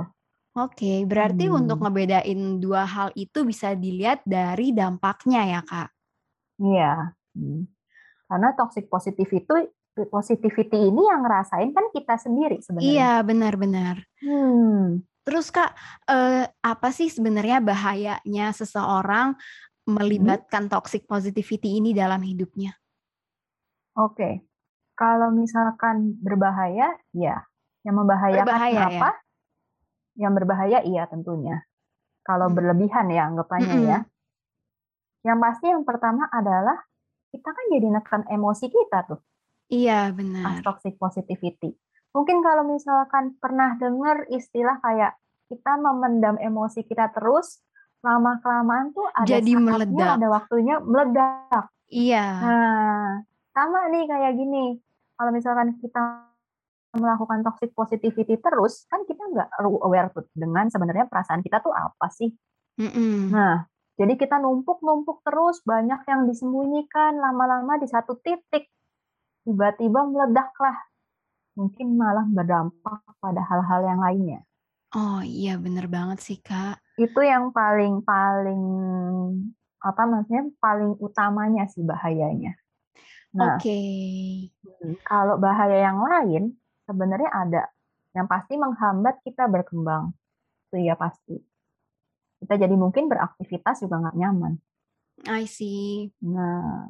Oke, 0.55 1.03
berarti 1.03 1.51
hmm. 1.51 1.59
untuk 1.67 1.83
ngebedain 1.83 2.63
dua 2.63 2.87
hal 2.87 3.11
itu 3.19 3.43
bisa 3.43 3.75
dilihat 3.75 4.23
dari 4.23 4.71
dampaknya 4.71 5.59
ya, 5.59 5.61
Kak? 5.67 5.91
Iya. 6.63 7.19
Hmm. 7.35 7.67
Karena 8.31 8.55
toxic 8.55 8.87
positivity 8.87 9.43
itu 9.43 9.57
positivity 10.11 10.79
ini 10.79 11.03
yang 11.11 11.27
ngerasain 11.27 11.75
kan 11.75 11.91
kita 11.91 12.15
sendiri 12.23 12.63
sebenarnya. 12.63 12.87
Iya, 12.87 13.13
benar-benar. 13.27 13.97
Hmm. 14.23 15.03
Terus 15.25 15.49
Kak, 15.49 15.73
eh, 16.04 16.45
apa 16.45 16.88
sih 16.93 17.09
sebenarnya 17.09 17.64
bahayanya 17.64 18.52
seseorang 18.52 19.33
melibatkan 19.88 20.69
hmm. 20.69 20.73
toxic 20.73 21.09
positivity 21.09 21.81
ini 21.81 21.97
dalam 21.97 22.21
hidupnya? 22.21 22.76
Oke. 23.97 24.45
Kalau 24.95 25.33
misalkan 25.33 26.21
berbahaya, 26.21 26.95
ya. 27.16 27.40
Yang 27.83 27.97
membahayakan 28.04 28.47
berbahaya, 28.47 28.81
apa? 28.85 29.11
Ya? 29.11 29.12
Yang 30.14 30.33
berbahaya 30.38 30.78
iya 30.85 31.02
tentunya. 31.09 31.57
Kalau 32.25 32.49
hmm. 32.49 32.57
berlebihan 32.57 33.07
ya 33.09 33.28
anggapannya 33.28 33.76
hmm. 33.81 33.88
ya. 33.88 33.99
Yang 35.25 35.38
pasti 35.40 35.66
yang 35.73 35.85
pertama 35.88 36.28
adalah 36.28 36.85
kita 37.33 37.49
kan 37.49 37.64
jadi 37.73 37.88
nekan 37.90 38.23
emosi 38.28 38.66
kita 38.69 39.09
tuh. 39.09 39.21
Iya, 39.73 40.12
benar. 40.12 40.61
toxic 40.61 41.00
positivity. 41.00 41.73
Mungkin 42.14 42.47
kalau 42.47 42.62
misalkan 42.62 43.35
pernah 43.42 43.75
dengar 43.75 44.25
istilah 44.30 44.78
kayak 44.78 45.18
kita 45.50 45.76
memendam 45.76 46.38
emosi 46.38 46.87
kita 46.87 47.11
terus, 47.11 47.61
lama 48.04 48.38
kelamaan 48.38 48.94
tuh 48.94 49.09
ada 49.11 49.26
jadi 49.26 49.52
meledak. 49.59 50.23
ada 50.23 50.28
waktunya 50.30 50.76
meledak. 50.78 51.66
Iya. 51.90 52.26
Nah, 52.38 53.09
sama 53.50 53.90
nih 53.90 54.06
kayak 54.06 54.33
gini. 54.38 54.78
Kalau 55.14 55.30
misalkan 55.35 55.75
kita 55.83 56.30
melakukan 56.94 57.42
toxic 57.42 57.75
positivity 57.75 58.38
terus, 58.38 58.87
kan 58.87 59.02
kita 59.02 59.21
nggak 59.35 59.49
aware 59.83 60.14
tuh 60.14 60.26
dengan 60.30 60.71
sebenarnya 60.71 61.11
perasaan 61.11 61.42
kita 61.42 61.59
tuh 61.59 61.75
apa 61.75 62.06
sih. 62.14 62.30
Mm 62.78 62.90
-mm. 62.90 63.18
Nah, 63.35 63.66
jadi 63.94 64.14
kita 64.18 64.42
numpuk-numpuk 64.42 65.23
terus, 65.23 65.62
banyak 65.62 66.02
yang 66.06 66.26
disembunyikan, 66.26 67.18
lama-lama 67.18 67.78
di 67.78 67.87
satu 67.87 68.18
titik, 68.18 68.66
tiba-tiba 69.47 70.02
meledaklah. 70.06 70.78
Mungkin 71.54 71.94
malah 71.94 72.26
berdampak 72.26 73.02
pada 73.23 73.42
hal-hal 73.46 73.80
yang 73.87 74.00
lainnya. 74.02 74.40
Oh 74.94 75.23
iya, 75.26 75.58
bener 75.58 75.90
banget 75.90 76.23
sih, 76.23 76.38
Kak. 76.38 76.78
Itu 76.94 77.18
yang 77.23 77.50
paling-paling, 77.50 78.62
apa 79.82 80.02
maksudnya, 80.06 80.50
paling 80.62 80.94
utamanya 81.02 81.66
sih 81.66 81.82
bahayanya. 81.82 82.54
Nah, 83.34 83.58
Oke. 83.58 83.66
Okay. 83.66 84.54
Hmm, 84.62 84.94
kalau 85.02 85.34
bahaya 85.42 85.90
yang 85.90 85.99
lain, 85.99 86.54
sebenarnya 86.87 87.30
ada 87.34 87.62
yang 88.14 88.30
pasti 88.30 88.54
menghambat 88.54 89.18
kita 89.26 89.50
berkembang. 89.50 90.14
Itu 90.70 90.78
ya 90.78 90.94
pasti. 90.94 91.42
Kita 92.38 92.54
jadi 92.54 92.75
mungkin 92.78 93.11
beraktivitas 93.11 93.82
juga 93.82 93.99
nggak 93.99 94.18
nyaman. 94.18 94.54
I 95.26 95.50
see. 95.50 96.14
Nah, 96.23 96.87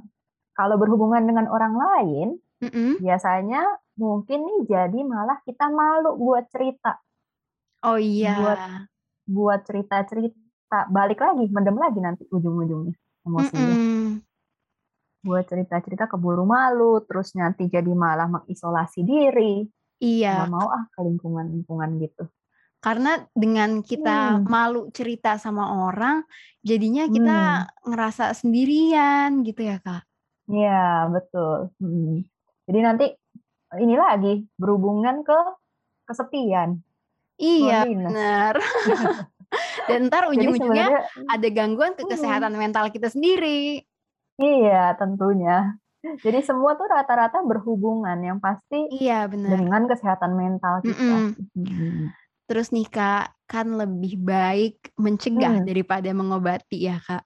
kalau 0.52 0.76
berhubungan 0.76 1.24
dengan 1.24 1.48
orang 1.48 1.74
lain, 1.76 2.28
mm 2.60 2.70
-mm. 2.70 2.92
biasanya 3.00 3.64
mungkin 3.94 4.42
nih 4.42 4.60
jadi 4.66 5.00
malah 5.06 5.38
kita 5.46 5.70
malu 5.70 6.18
buat 6.18 6.46
cerita. 6.50 6.98
Oh 7.84 7.98
iya. 8.00 8.34
Buat 8.38 8.60
buat 9.24 9.60
cerita-cerita. 9.64 10.90
Balik 10.90 11.22
lagi, 11.22 11.44
mendem 11.50 11.78
lagi 11.78 11.98
nanti 12.02 12.22
ujung-ujungnya 12.28 12.94
emosinya. 13.24 13.74
Mm 13.74 13.78
-mm. 13.78 14.08
Buat 15.24 15.44
cerita-cerita 15.48 16.04
keburu 16.10 16.44
malu, 16.44 17.00
terus 17.06 17.32
nanti 17.32 17.70
jadi 17.70 17.88
malah 17.88 18.28
mengisolasi 18.28 19.00
diri. 19.06 19.64
Iya. 20.02 20.44
Gak 20.44 20.52
mau 20.52 20.68
ah 20.68 20.84
ke 20.92 21.00
lingkungan-lingkungan 21.00 21.90
gitu. 22.02 22.28
Karena 22.84 23.16
dengan 23.32 23.80
kita 23.80 24.36
hmm. 24.36 24.44
malu 24.44 24.92
cerita 24.92 25.40
sama 25.40 25.88
orang, 25.88 26.20
jadinya 26.60 27.08
kita 27.08 27.40
hmm. 27.64 27.88
ngerasa 27.88 28.36
sendirian 28.36 29.40
gitu 29.40 29.64
ya 29.64 29.80
kak? 29.80 30.04
Iya 30.52 31.08
betul. 31.08 31.72
Hmm. 31.80 32.28
Jadi 32.68 32.78
nanti 32.84 33.06
ini 33.80 33.94
lagi 33.98 34.34
berhubungan 34.58 35.22
ke 35.26 35.38
kesepian. 36.08 36.80
Iya 37.40 37.88
benar. 37.88 38.54
Dan 39.88 40.10
ntar 40.10 40.30
ujung-ujungnya 40.30 41.06
ada 41.30 41.48
gangguan 41.50 41.94
ke 41.94 42.06
kesehatan 42.06 42.54
hmm. 42.54 42.60
mental 42.60 42.84
kita 42.90 43.10
sendiri. 43.10 43.82
Iya 44.38 44.98
tentunya. 44.98 45.78
Jadi 46.04 46.44
semua 46.44 46.76
tuh 46.76 46.84
rata-rata 46.90 47.40
berhubungan 47.40 48.18
yang 48.20 48.36
pasti 48.36 48.92
iya 48.92 49.24
benar 49.24 49.56
dengan 49.56 49.88
kesehatan 49.88 50.36
mental 50.36 50.84
kita. 50.84 51.00
Mm 51.00 51.32
-mm. 51.56 51.96
Terus 52.44 52.68
nih 52.76 52.84
kak, 52.92 53.32
kan 53.48 53.72
lebih 53.72 54.20
baik 54.20 54.92
mencegah 55.00 55.64
hmm. 55.64 55.64
daripada 55.64 56.12
mengobati 56.12 56.84
ya 56.84 57.00
kak. 57.00 57.24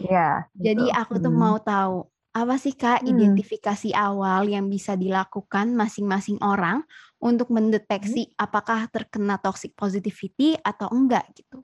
Iya. 0.00 0.48
Jadi 0.56 0.88
aku 0.88 1.20
tuh 1.20 1.28
hmm. 1.28 1.42
mau 1.44 1.56
tahu 1.60 2.08
apa 2.34 2.58
sih 2.58 2.74
kak 2.74 3.06
hmm. 3.06 3.14
identifikasi 3.14 3.94
awal 3.94 4.50
yang 4.50 4.66
bisa 4.66 4.98
dilakukan 4.98 5.70
masing-masing 5.78 6.42
orang 6.42 6.82
untuk 7.22 7.54
mendeteksi 7.54 8.26
hmm. 8.26 8.34
apakah 8.42 8.90
terkena 8.90 9.38
toxic 9.38 9.70
positivity 9.78 10.58
atau 10.58 10.90
enggak 10.90 11.30
gitu? 11.38 11.62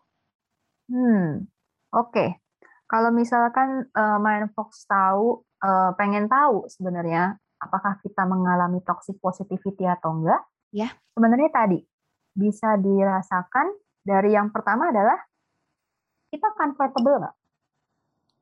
Hmm, 0.87 1.51
oke. 1.91 2.15
Okay. 2.15 2.29
Kalau 2.87 3.11
misalkan 3.11 3.87
uh, 3.95 4.19
Mindfox 4.19 4.87
tahu 4.87 5.43
uh, 5.63 5.95
pengen 5.95 6.27
tahu 6.27 6.67
sebenarnya 6.67 7.39
apakah 7.59 7.99
kita 8.03 8.27
mengalami 8.27 8.83
toxic 8.83 9.19
positivity 9.19 9.87
atau 9.87 10.17
enggak, 10.17 10.43
ya. 10.71 10.91
Sebenarnya 11.15 11.51
tadi 11.51 11.79
bisa 12.35 12.79
dirasakan 12.79 13.75
dari 14.07 14.33
yang 14.33 14.55
pertama 14.55 14.89
adalah 14.95 15.19
kita 16.31 16.47
comfortable 16.55 17.21
nggak? 17.21 17.37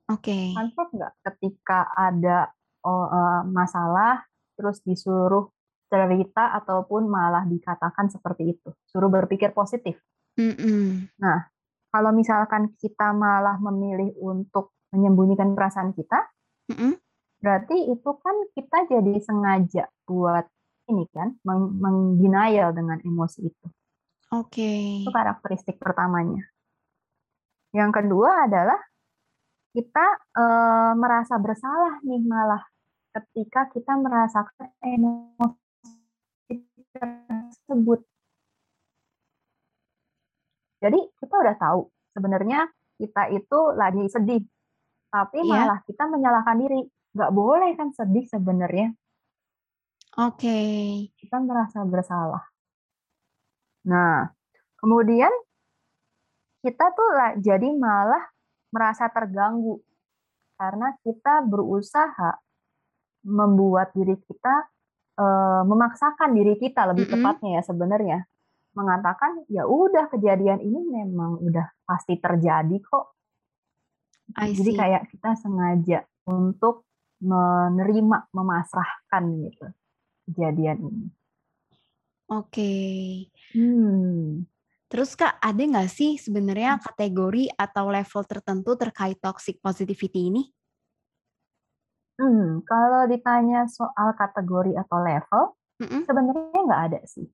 Oke. 0.08 0.32
Okay. 0.32 0.44
Comfort 0.56 0.88
nggak 0.94 1.12
ketika 1.24 1.88
ada 1.92 2.52
oh, 2.84 3.06
uh, 3.08 3.42
masalah 3.48 4.24
terus 4.58 4.82
disuruh 4.82 5.52
cerita 5.88 6.52
ataupun 6.58 7.08
malah 7.08 7.48
dikatakan 7.48 8.12
seperti 8.12 8.56
itu, 8.56 8.70
suruh 8.88 9.08
berpikir 9.08 9.56
positif. 9.56 9.96
Mm 10.36 10.54
-mm. 10.54 10.84
Nah, 11.16 11.48
kalau 11.88 12.12
misalkan 12.12 12.76
kita 12.76 13.16
malah 13.16 13.56
memilih 13.56 14.12
untuk 14.20 14.76
menyembunyikan 14.92 15.56
perasaan 15.56 15.96
kita, 15.96 16.28
mm 16.68 16.76
-mm. 16.76 16.92
Berarti 17.38 17.76
itu 17.86 18.10
kan 18.18 18.36
kita 18.50 18.78
jadi 18.90 19.14
sengaja 19.22 19.84
buat 20.02 20.44
ini 20.90 21.06
kan, 21.14 21.38
mengdenial 21.46 22.74
dengan 22.74 22.98
emosi 22.98 23.40
itu. 23.46 23.66
Oke. 24.34 24.58
Okay. 24.58 25.06
Itu 25.06 25.10
karakteristik 25.14 25.78
pertamanya. 25.78 26.42
Yang 27.70 28.02
kedua 28.02 28.50
adalah 28.50 28.80
kita 29.72 30.06
e, 30.32 30.44
merasa 30.96 31.36
bersalah 31.36 32.00
nih 32.04 32.22
malah 32.24 32.62
ketika 33.12 33.68
kita 33.72 33.92
merasakan 33.98 34.68
emosi 34.80 36.56
tersebut. 36.94 38.00
Jadi 40.78 41.00
kita 41.18 41.34
udah 41.34 41.56
tahu 41.58 41.90
sebenarnya 42.14 42.70
kita 42.98 43.30
itu 43.34 43.58
lagi 43.74 44.04
sedih, 44.10 44.42
tapi 45.10 45.42
yeah. 45.42 45.66
malah 45.66 45.78
kita 45.86 46.04
menyalahkan 46.06 46.56
diri 46.58 46.80
nggak 47.14 47.32
boleh 47.34 47.70
kan 47.74 47.90
sedih 47.90 48.26
sebenarnya. 48.30 48.94
Oke. 50.18 50.46
Okay. 50.46 50.84
Kita 51.18 51.38
merasa 51.42 51.82
bersalah. 51.86 52.42
Nah, 53.86 54.26
kemudian 54.78 55.30
kita 56.62 56.90
tuh 56.90 57.10
lah, 57.14 57.30
jadi 57.38 57.70
malah 57.74 58.26
merasa 58.68 59.08
terganggu 59.08 59.80
karena 60.58 60.94
kita 61.06 61.46
berusaha 61.46 62.36
membuat 63.24 63.94
diri 63.94 64.18
kita 64.18 64.54
e, 65.16 65.26
memaksakan 65.66 66.34
diri 66.34 66.58
kita 66.58 66.90
lebih 66.90 67.06
mm 67.06 67.12
-hmm. 67.14 67.22
tepatnya 67.22 67.50
ya 67.58 67.62
sebenarnya 67.62 68.18
mengatakan 68.78 69.42
ya 69.50 69.66
udah 69.66 70.06
kejadian 70.12 70.62
ini 70.62 70.80
memang 70.86 71.42
udah 71.42 71.66
pasti 71.82 72.14
terjadi 72.14 72.78
kok. 72.78 73.18
Jadi 74.38 74.70
kayak 74.76 75.08
kita 75.08 75.34
sengaja 75.40 76.04
untuk 76.28 76.84
menerima, 77.18 78.30
memasrahkan 78.30 79.24
gitu 79.48 79.66
kejadian 80.30 80.78
ini. 80.84 81.06
Oke. 82.28 82.72
Hmm. 83.56 84.44
Terus 84.88 85.12
Kak, 85.12 85.36
ada 85.36 85.60
nggak 85.60 85.88
sih 85.92 86.16
sebenarnya 86.16 86.80
hmm. 86.80 86.82
kategori 86.88 87.44
atau 87.60 87.92
level 87.92 88.22
tertentu 88.24 88.72
terkait 88.80 89.20
toxic 89.20 89.60
positivity 89.60 90.32
ini? 90.32 90.42
Hmm, 92.18 92.64
kalau 92.66 93.06
ditanya 93.06 93.68
soal 93.68 94.16
kategori 94.16 94.74
atau 94.74 94.98
level, 94.98 95.42
mm 95.78 96.02
sebenarnya 96.08 96.60
nggak 96.66 96.82
ada 96.90 97.00
sih. 97.06 97.28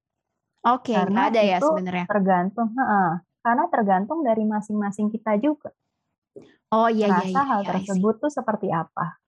Oke, 0.64 0.92
okay, 0.92 1.08
nggak 1.08 1.26
ada 1.32 1.42
ya 1.46 1.58
sebenarnya. 1.62 2.06
Tergantung, 2.10 2.68
uh, 2.74 3.22
karena 3.40 3.64
tergantung 3.70 4.20
dari 4.26 4.44
masing-masing 4.44 5.08
kita 5.14 5.38
juga. 5.38 5.70
Oh 6.74 6.90
iya 6.90 7.06
iya. 7.06 7.22
Rasa 7.22 7.40
iya, 7.40 7.42
hal 7.54 7.60
iya, 7.62 7.68
tersebut 7.70 8.14
tuh 8.18 8.32
seperti 8.34 8.68
apa? 8.74 9.22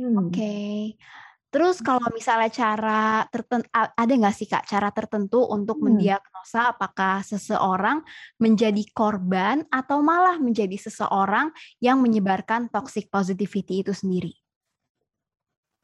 Hmm. 0.00 0.24
Oke. 0.24 0.32
Okay. 0.32 0.78
Terus 1.52 1.84
kalau 1.84 2.08
misalnya 2.16 2.48
cara 2.48 3.28
tertentu 3.28 3.68
ada 3.76 4.08
nggak 4.08 4.32
sih 4.32 4.48
Kak 4.48 4.64
cara 4.64 4.88
tertentu 4.88 5.44
untuk 5.44 5.76
hmm. 5.76 5.84
mendiagnosa 5.84 6.72
apakah 6.72 7.20
seseorang 7.20 8.00
menjadi 8.40 8.80
korban 8.96 9.60
atau 9.68 10.00
malah 10.00 10.40
menjadi 10.40 10.80
seseorang 10.80 11.52
yang 11.76 12.00
menyebarkan 12.00 12.72
toxic 12.72 13.12
positivity 13.12 13.84
itu 13.84 13.92
sendiri? 13.92 14.32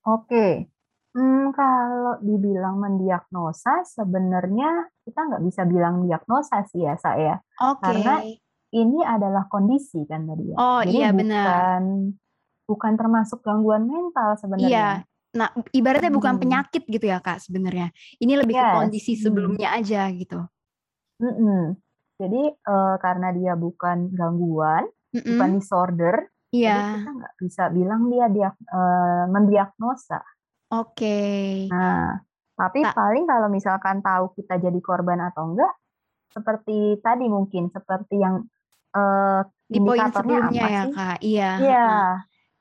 Oke, 0.09 0.73
hmm, 1.13 1.53
kalau 1.53 2.17
dibilang 2.25 2.81
mendiagnosa 2.81 3.85
sebenarnya 3.85 4.89
kita 5.05 5.21
nggak 5.21 5.45
bisa 5.45 5.69
bilang 5.69 6.01
diagnosa 6.01 6.65
sih 6.65 6.89
ya 6.89 6.97
saya, 6.97 7.45
Oke. 7.61 7.85
karena 7.85 8.25
ini 8.73 9.05
adalah 9.05 9.45
kondisi 9.53 10.09
kan 10.09 10.25
tadi 10.25 10.49
ya. 10.49 10.57
Oh 10.57 10.81
Jadi 10.81 10.97
iya 10.97 11.13
benar. 11.13 11.45
bukan 11.45 11.83
bukan 12.69 12.93
termasuk 12.97 13.45
gangguan 13.45 13.85
mental 13.85 14.33
Iya, 14.33 14.41
sebenarnya. 14.41 15.05
Nah, 15.37 15.53
ibaratnya 15.77 16.09
bukan 16.09 16.37
hmm. 16.37 16.43
penyakit 16.43 16.83
gitu 16.89 17.05
ya 17.05 17.21
Kak 17.21 17.45
sebenarnya. 17.45 17.93
Ini 18.17 18.33
lebih 18.41 18.57
ke 18.57 18.67
kondisi 18.73 19.13
hmm. 19.17 19.23
sebelumnya 19.23 19.69
aja 19.77 20.09
gitu. 20.15 20.41
Mhm. 21.21 21.77
Jadi, 22.19 22.43
uh, 22.51 22.97
karena 22.99 23.31
dia 23.31 23.55
bukan 23.55 24.11
gangguan, 24.11 24.89
bukan 25.15 25.51
disorder, 25.55 26.27
jadi 26.49 26.81
kita 27.05 27.11
nggak 27.13 27.35
bisa 27.45 27.65
bilang 27.69 28.09
dia 28.09 28.27
dia 28.33 28.51
uh, 28.73 29.25
mendiagnosa. 29.29 30.21
Oke. 30.73 31.69
Nah, 31.69 32.25
tapi 32.57 32.81
Ta 32.85 32.93
paling 32.97 33.25
kalau 33.29 33.49
misalkan 33.53 34.01
tahu 34.01 34.33
kita 34.33 34.57
jadi 34.57 34.81
korban 34.81 35.21
atau 35.29 35.53
enggak, 35.53 35.73
seperti 36.33 37.01
tadi 37.05 37.29
mungkin, 37.29 37.69
seperti 37.69 38.17
yang, 38.21 38.49
uh, 38.97 39.45
Di 39.69 39.81
poin 39.81 40.09
sebelumnya 40.09 40.65
ya 40.65 40.83
sih? 40.89 40.93
Kak, 40.97 41.19
iya, 41.21 41.51
Iya. 41.61 41.89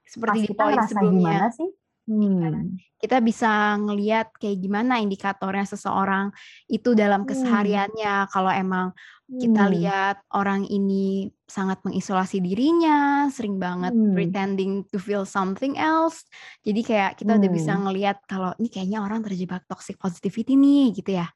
Seperti 0.08 0.40
di 0.44 0.56
poin 0.56 0.80
sebelumnya. 0.84 1.32
gimana 1.36 1.48
sih? 1.56 1.70
Iya. 2.08 2.50
Hmm. 2.56 2.80
Kita 2.98 3.22
bisa 3.22 3.78
ngelihat 3.78 4.34
kayak 4.40 4.58
gimana 4.64 4.98
indikatornya 5.04 5.68
seseorang 5.68 6.32
itu 6.72 6.96
dalam 6.96 7.28
hmm. 7.28 7.30
kesehariannya. 7.30 8.16
Hmm. 8.26 8.30
Kalau 8.32 8.52
emang 8.52 8.96
kita 9.28 9.68
hmm. 9.68 9.74
lihat 9.76 10.18
orang 10.32 10.64
ini 10.72 11.28
sangat 11.44 11.84
mengisolasi 11.84 12.40
dirinya, 12.40 13.28
sering 13.28 13.60
banget 13.60 13.92
hmm. 13.92 14.16
pretending 14.16 14.88
to 14.88 14.98
feel 14.98 15.28
something 15.28 15.76
else. 15.76 16.24
Jadi 16.64 16.82
kayak 16.88 17.20
kita 17.20 17.36
hmm. 17.36 17.40
udah 17.44 17.52
bisa 17.52 17.72
hmm. 17.76 17.82
ngelihat 17.86 18.18
kalau 18.24 18.56
ini 18.56 18.72
kayaknya 18.72 19.04
orang 19.04 19.20
terjebak 19.20 19.68
toxic 19.68 20.00
positivity 20.00 20.56
nih 20.56 20.96
gitu 20.96 21.12
ya. 21.20 21.28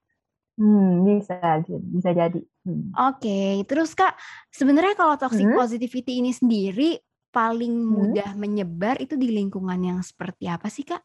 Hmm, 0.55 1.03
bisa 1.03 1.35
bisa 1.67 2.09
jadi. 2.15 2.41
Hmm. 2.63 2.93
Oke, 3.11 3.27
okay. 3.27 3.51
terus 3.67 3.91
Kak, 3.91 4.15
sebenarnya 4.53 4.95
kalau 4.95 5.17
toxic 5.17 5.47
hmm? 5.47 5.57
positivity 5.57 6.21
ini 6.21 6.31
sendiri 6.31 6.95
paling 7.31 7.71
hmm? 7.71 7.87
mudah 7.91 8.29
menyebar 8.35 8.99
itu 8.99 9.15
di 9.15 9.31
lingkungan 9.31 9.79
yang 9.79 9.99
seperti 10.03 10.51
apa 10.51 10.67
sih, 10.67 10.83
Kak? 10.83 11.01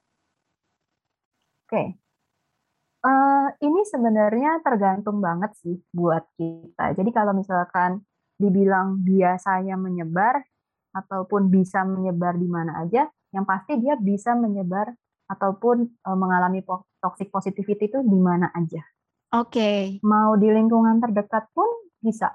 Oke. 1.67 1.99
Uh, 3.07 3.49
ini 3.63 3.87
sebenarnya 3.87 4.59
tergantung 4.67 5.23
banget 5.23 5.55
sih 5.63 5.79
buat 5.95 6.27
kita. 6.35 6.99
Jadi 6.99 7.11
kalau 7.15 7.35
misalkan 7.39 8.03
dibilang 8.35 8.99
biasanya 9.07 9.79
menyebar 9.79 10.43
ataupun 10.91 11.47
bisa 11.47 11.87
menyebar 11.87 12.35
di 12.35 12.51
mana 12.51 12.83
aja, 12.83 13.07
yang 13.31 13.47
pasti 13.47 13.79
dia 13.79 13.95
bisa 13.95 14.35
menyebar 14.35 14.91
ataupun 15.31 15.87
uh, 16.07 16.19
mengalami 16.19 16.63
toxic 17.03 17.31
positivity 17.31 17.91
itu 17.91 18.03
di 18.03 18.19
mana 18.19 18.51
aja. 18.55 18.83
Oke. 19.35 19.99
Mau 20.07 20.39
di 20.39 20.49
lingkungan 20.51 21.03
terdekat 21.03 21.51
pun 21.51 21.67
bisa. 21.99 22.31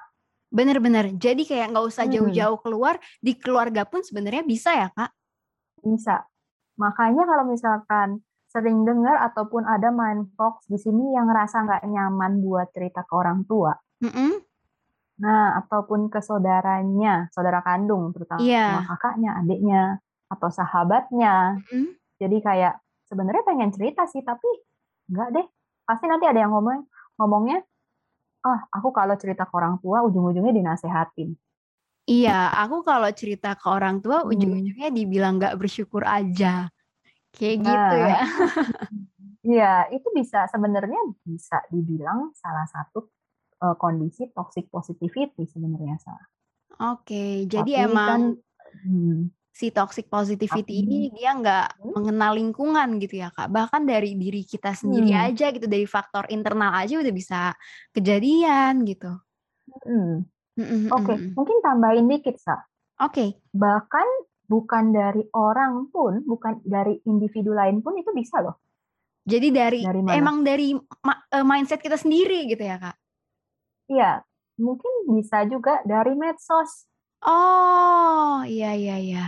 Bener-bener. 0.52 1.16
Jadi 1.16 1.48
kayak 1.48 1.72
nggak 1.72 1.86
usah 1.88 2.06
jauh-jauh 2.12 2.60
keluar, 2.60 3.00
di 3.24 3.40
keluarga 3.40 3.88
pun 3.88 4.04
sebenarnya 4.04 4.44
bisa 4.44 4.76
ya, 4.76 4.92
Kak? 4.92 5.12
Bisa. 5.82 6.28
Makanya 6.76 7.24
kalau 7.24 7.48
misalkan 7.48 8.20
sering 8.52 8.84
dengar 8.84 9.16
ataupun 9.32 9.64
ada 9.64 9.96
fox 10.36 10.68
di 10.68 10.76
sini 10.76 11.16
yang 11.16 11.32
ngerasa 11.32 11.64
nggak 11.64 11.84
nyaman 11.88 12.44
buat 12.44 12.68
cerita 12.76 13.08
ke 13.08 13.14
orang 13.16 13.48
tua. 13.48 13.72
Mm 14.04 14.12
-hmm. 14.12 14.32
Nah, 15.24 15.56
ataupun 15.64 16.12
ke 16.12 16.20
saudaranya, 16.20 17.32
saudara 17.32 17.64
kandung, 17.64 18.12
terutama 18.12 18.44
yeah. 18.44 18.84
kakaknya, 18.92 19.40
adiknya, 19.40 19.84
atau 20.28 20.50
sahabatnya. 20.52 21.64
Mm 21.64 21.64
-hmm. 21.64 21.88
Jadi 22.20 22.38
kayak 22.44 22.76
sebenarnya 23.08 23.44
pengen 23.48 23.72
cerita 23.72 24.04
sih, 24.12 24.20
tapi 24.20 24.50
nggak 25.08 25.30
deh. 25.32 25.48
Pasti 25.88 26.06
nanti 26.12 26.28
ada 26.28 26.44
yang 26.44 26.52
ngomong, 26.52 26.92
ngomongnya, 27.22 27.64
ah 28.42 28.60
aku 28.74 28.90
kalau 28.94 29.16
cerita 29.18 29.46
ke 29.46 29.54
orang 29.54 29.78
tua 29.80 30.02
ujung-ujungnya 30.06 30.54
dinasehatin. 30.54 31.38
Iya, 32.10 32.50
aku 32.58 32.82
kalau 32.82 33.08
cerita 33.14 33.54
ke 33.54 33.68
orang 33.70 34.02
tua 34.02 34.26
hmm. 34.26 34.32
ujung-ujungnya 34.34 34.90
dibilang 34.90 35.38
nggak 35.38 35.58
bersyukur 35.58 36.02
aja. 36.04 36.68
Kayak 37.32 37.56
nah, 37.62 37.66
gitu 37.68 37.96
ya. 37.98 38.20
Iya, 39.42 39.90
itu 39.90 40.06
bisa 40.14 40.46
sebenarnya 40.54 41.02
bisa 41.26 41.66
dibilang 41.74 42.30
salah 42.38 42.70
satu 42.70 43.10
uh, 43.66 43.74
kondisi 43.74 44.30
toxic 44.30 44.70
positivity 44.70 45.50
sebenarnya 45.50 45.98
salah. 45.98 46.28
Oke, 46.94 47.50
jadi 47.50 47.82
Tapi 47.82 47.90
emang 47.90 48.10
kan, 48.10 48.22
hmm, 48.86 49.18
si 49.52 49.68
toxic 49.70 50.08
positivity 50.08 50.80
ini 50.80 51.12
dia 51.12 51.36
nggak 51.36 51.84
hmm? 51.84 51.92
mengenal 51.92 52.32
lingkungan 52.40 52.88
gitu 53.04 53.20
ya 53.20 53.30
kak 53.36 53.52
bahkan 53.52 53.84
dari 53.84 54.16
diri 54.16 54.48
kita 54.48 54.72
sendiri 54.72 55.12
hmm. 55.12 55.26
aja 55.28 55.52
gitu 55.52 55.68
dari 55.68 55.84
faktor 55.84 56.24
internal 56.32 56.72
aja 56.72 56.96
udah 57.04 57.14
bisa 57.14 57.52
kejadian 57.92 58.88
gitu 58.88 59.12
hmm. 59.84 60.24
oke 60.88 61.04
okay. 61.04 61.18
mungkin 61.36 61.58
tambahin 61.60 62.08
dikit 62.08 62.40
sa 62.40 62.64
oke 63.04 63.12
okay. 63.12 63.30
bahkan 63.52 64.08
bukan 64.48 64.96
dari 64.96 65.28
orang 65.36 65.92
pun 65.92 66.24
bukan 66.24 66.64
dari 66.64 67.04
individu 67.04 67.52
lain 67.52 67.84
pun 67.84 68.00
itu 68.00 68.16
bisa 68.16 68.40
loh 68.40 68.56
jadi 69.28 69.52
dari, 69.54 69.84
dari 69.84 70.00
emang 70.16 70.48
dari 70.48 70.74
uh, 70.74 71.46
mindset 71.46 71.84
kita 71.84 72.00
sendiri 72.00 72.48
gitu 72.48 72.64
ya 72.64 72.80
kak 72.80 72.96
iya 73.92 74.24
mungkin 74.56 75.12
bisa 75.12 75.44
juga 75.44 75.84
dari 75.84 76.16
medsos 76.16 76.88
Oh, 77.22 78.42
iya 78.50 78.74
iya 78.74 78.98
iya. 78.98 79.24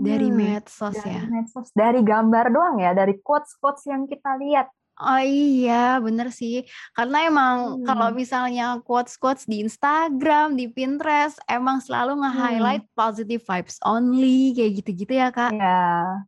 Dari 0.00 0.32
hmm, 0.32 0.38
medsos 0.40 0.96
dari 0.96 1.12
ya? 1.12 1.22
medsos, 1.28 1.68
dari 1.76 2.00
gambar 2.00 2.46
doang 2.48 2.76
ya, 2.80 2.96
dari 2.96 3.20
quotes-quotes 3.20 3.84
yang 3.84 4.08
kita 4.08 4.40
lihat. 4.40 4.72
Oh 5.00 5.22
iya, 5.24 5.96
bener 5.96 6.28
sih. 6.28 6.68
Karena 6.92 7.24
emang 7.24 7.80
kalau 7.88 8.12
hmm. 8.12 8.16
misalnya 8.20 8.66
quotes-quotes 8.84 9.48
di 9.48 9.64
Instagram, 9.64 10.60
di 10.60 10.68
Pinterest, 10.68 11.40
emang 11.48 11.80
selalu 11.80 12.20
nge-highlight 12.20 12.84
hmm. 12.84 12.96
positive 12.96 13.40
vibes 13.40 13.80
only, 13.88 14.52
kayak 14.52 14.72
gitu-gitu 14.84 15.12
ya, 15.16 15.32
Kak? 15.32 15.56
Iya. 15.56 15.84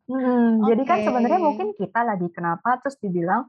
Hmm, 0.09 0.65
jadi 0.65 0.83
kan 0.89 0.99
sebenarnya 1.05 1.41
mungkin 1.41 1.69
kita 1.77 2.01
lagi 2.01 2.29
kenapa 2.33 2.81
terus 2.81 2.97
dibilang, 2.97 3.45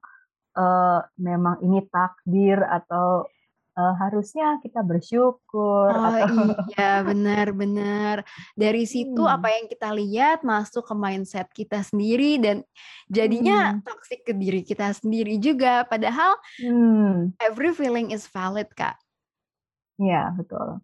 uh, 0.59 0.99
memang 1.15 1.63
ini 1.63 1.87
takdir 1.87 2.59
atau 2.59 3.23
uh, 3.77 3.95
harusnya 3.97 4.61
kita 4.61 4.81
bersyukur 4.85 5.89
Oh 5.89 6.13
atau 6.13 6.53
iya, 6.73 7.01
benar-benar. 7.09 8.21
Dari 8.53 8.83
situ 8.85 9.25
apa 9.25 9.49
hmm. 9.49 9.55
yang 9.55 9.65
kita 9.69 9.89
lihat 9.93 10.39
masuk 10.45 10.85
ke 10.85 10.95
mindset 10.95 11.47
kita 11.51 11.81
sendiri 11.81 12.37
dan 12.41 12.61
jadinya 13.09 13.77
hmm. 13.77 13.81
toxic 13.85 14.25
ke 14.25 14.33
diri 14.33 14.61
kita 14.61 14.93
sendiri 14.93 15.37
juga. 15.41 15.85
Padahal 15.85 16.37
hmm. 16.61 17.37
every 17.41 17.73
feeling 17.73 18.13
is 18.13 18.29
valid, 18.29 18.69
Kak. 18.77 18.97
Iya, 20.01 20.33
betul. 20.33 20.81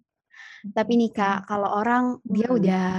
Tapi 0.75 0.91
nih 0.99 1.11
Kak, 1.13 1.49
kalau 1.49 1.69
orang 1.71 2.19
dia 2.25 2.49
hmm. 2.49 2.57
udah 2.59 2.89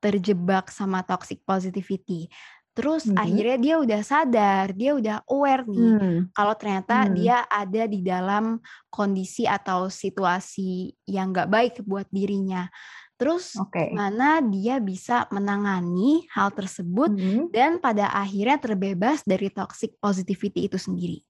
terjebak 0.00 0.72
sama 0.72 1.04
toxic 1.04 1.44
positivity, 1.44 2.32
Terus 2.80 3.04
hmm. 3.04 3.20
akhirnya 3.20 3.58
dia 3.60 3.74
udah 3.76 4.00
sadar, 4.00 4.72
dia 4.72 4.96
udah 4.96 5.20
aware 5.28 5.68
nih 5.68 5.92
hmm. 6.00 6.20
kalau 6.32 6.56
ternyata 6.56 7.04
hmm. 7.04 7.12
dia 7.12 7.44
ada 7.44 7.82
di 7.84 8.00
dalam 8.00 8.56
kondisi 8.88 9.44
atau 9.44 9.92
situasi 9.92 10.88
yang 11.04 11.28
nggak 11.28 11.52
baik 11.52 11.74
buat 11.84 12.08
dirinya. 12.08 12.72
Terus 13.20 13.52
okay. 13.60 13.92
mana 13.92 14.40
dia 14.40 14.80
bisa 14.80 15.28
menangani 15.28 16.24
hal 16.32 16.56
tersebut 16.56 17.12
hmm. 17.12 17.52
dan 17.52 17.84
pada 17.84 18.08
akhirnya 18.16 18.56
terbebas 18.56 19.20
dari 19.28 19.52
toxic 19.52 20.00
positivity 20.00 20.64
itu 20.64 20.80
sendiri. 20.80 21.20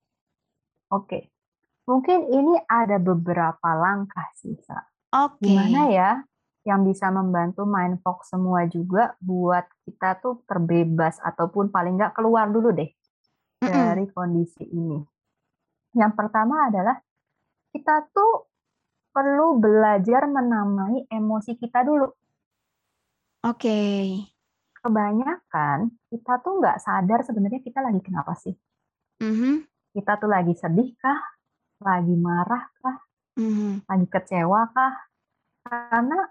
Oke, 0.95 1.03
okay. 1.03 1.23
mungkin 1.91 2.31
ini 2.31 2.63
ada 2.71 3.03
beberapa 3.03 3.75
langkah 3.75 4.31
sih, 4.39 4.55
Oke. 4.55 4.71
Okay. 5.43 5.51
Gimana 5.51 5.83
ya 5.91 6.11
yang 6.69 6.85
bisa 6.85 7.09
membantu 7.09 7.65
mindfox 7.65 8.37
semua 8.37 8.69
juga 8.69 9.17
buat 9.21 9.65
kita 9.89 10.21
tuh 10.21 10.45
terbebas 10.45 11.17
ataupun 11.25 11.73
paling 11.73 11.97
nggak 11.97 12.13
keluar 12.13 12.53
dulu 12.53 12.77
deh 12.77 12.91
dari 13.61 14.05
kondisi 14.13 14.65
ini. 14.69 15.01
Yang 15.97 16.13
pertama 16.17 16.69
adalah 16.69 16.97
kita 17.73 18.09
tuh 18.13 18.51
perlu 19.11 19.59
belajar 19.59 20.29
menamai 20.31 21.09
emosi 21.11 21.59
kita 21.59 21.83
dulu. 21.83 22.09
Oke. 23.45 23.57
Okay. 23.57 24.05
Kebanyakan 24.81 25.93
kita 26.09 26.41
tuh 26.41 26.53
nggak 26.57 26.81
sadar 26.81 27.21
sebenarnya 27.25 27.61
kita 27.61 27.85
lagi 27.85 28.01
kenapa 28.01 28.33
sih. 28.37 28.57
Mm 29.21 29.35
-hmm. 29.37 29.55
Kita 29.93 30.17
tuh 30.17 30.31
lagi 30.31 30.57
sedih 30.57 30.97
kah? 30.97 31.21
Lagi 31.85 32.17
marah 32.17 32.65
kah? 32.81 32.99
Mm 33.37 33.53
-hmm. 33.53 33.73
Lagi 33.85 34.07
kecewa 34.09 34.61
kah? 34.73 34.95
Karena 35.69 36.25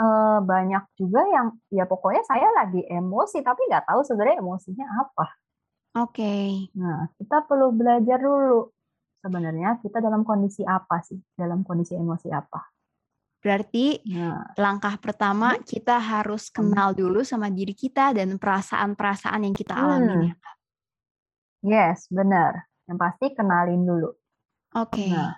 uh, 0.00 0.38
banyak 0.40 0.84
juga 0.96 1.20
yang 1.28 1.52
ya 1.68 1.84
pokoknya 1.84 2.24
saya 2.24 2.48
lagi 2.56 2.80
emosi 2.88 3.44
tapi 3.44 3.68
nggak 3.68 3.84
tahu 3.84 4.00
sebenarnya 4.00 4.40
emosinya 4.40 4.86
apa. 4.88 5.26
Oke. 6.00 6.22
Okay. 6.22 6.48
Nah, 6.80 7.10
kita 7.20 7.44
perlu 7.44 7.74
belajar 7.74 8.16
dulu 8.16 8.72
sebenarnya 9.20 9.76
kita 9.84 10.00
dalam 10.00 10.24
kondisi 10.24 10.64
apa 10.64 11.04
sih? 11.04 11.20
Dalam 11.36 11.66
kondisi 11.66 11.98
emosi 11.98 12.32
apa? 12.32 12.72
Berarti 13.40 14.04
nah. 14.12 14.52
langkah 14.60 15.00
pertama 15.00 15.56
hmm? 15.56 15.64
kita 15.64 15.96
harus 15.96 16.48
hmm. 16.48 16.54
kenal 16.54 16.92
dulu 16.92 17.24
sama 17.24 17.48
diri 17.48 17.72
kita 17.72 18.12
dan 18.12 18.36
perasaan-perasaan 18.36 19.48
yang 19.48 19.56
kita 19.56 19.72
alami 19.76 20.28
ya, 20.28 20.34
hmm. 20.36 20.58
Yes, 21.60 22.08
benar. 22.08 22.68
Yang 22.88 22.98
pasti 23.00 23.26
kenalin 23.36 23.84
dulu. 23.84 24.10
Oke. 24.76 25.04
Okay. 25.04 25.10
Nah, 25.12 25.36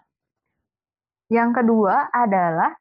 yang 1.33 1.51
kedua 1.57 2.13
adalah 2.13 2.77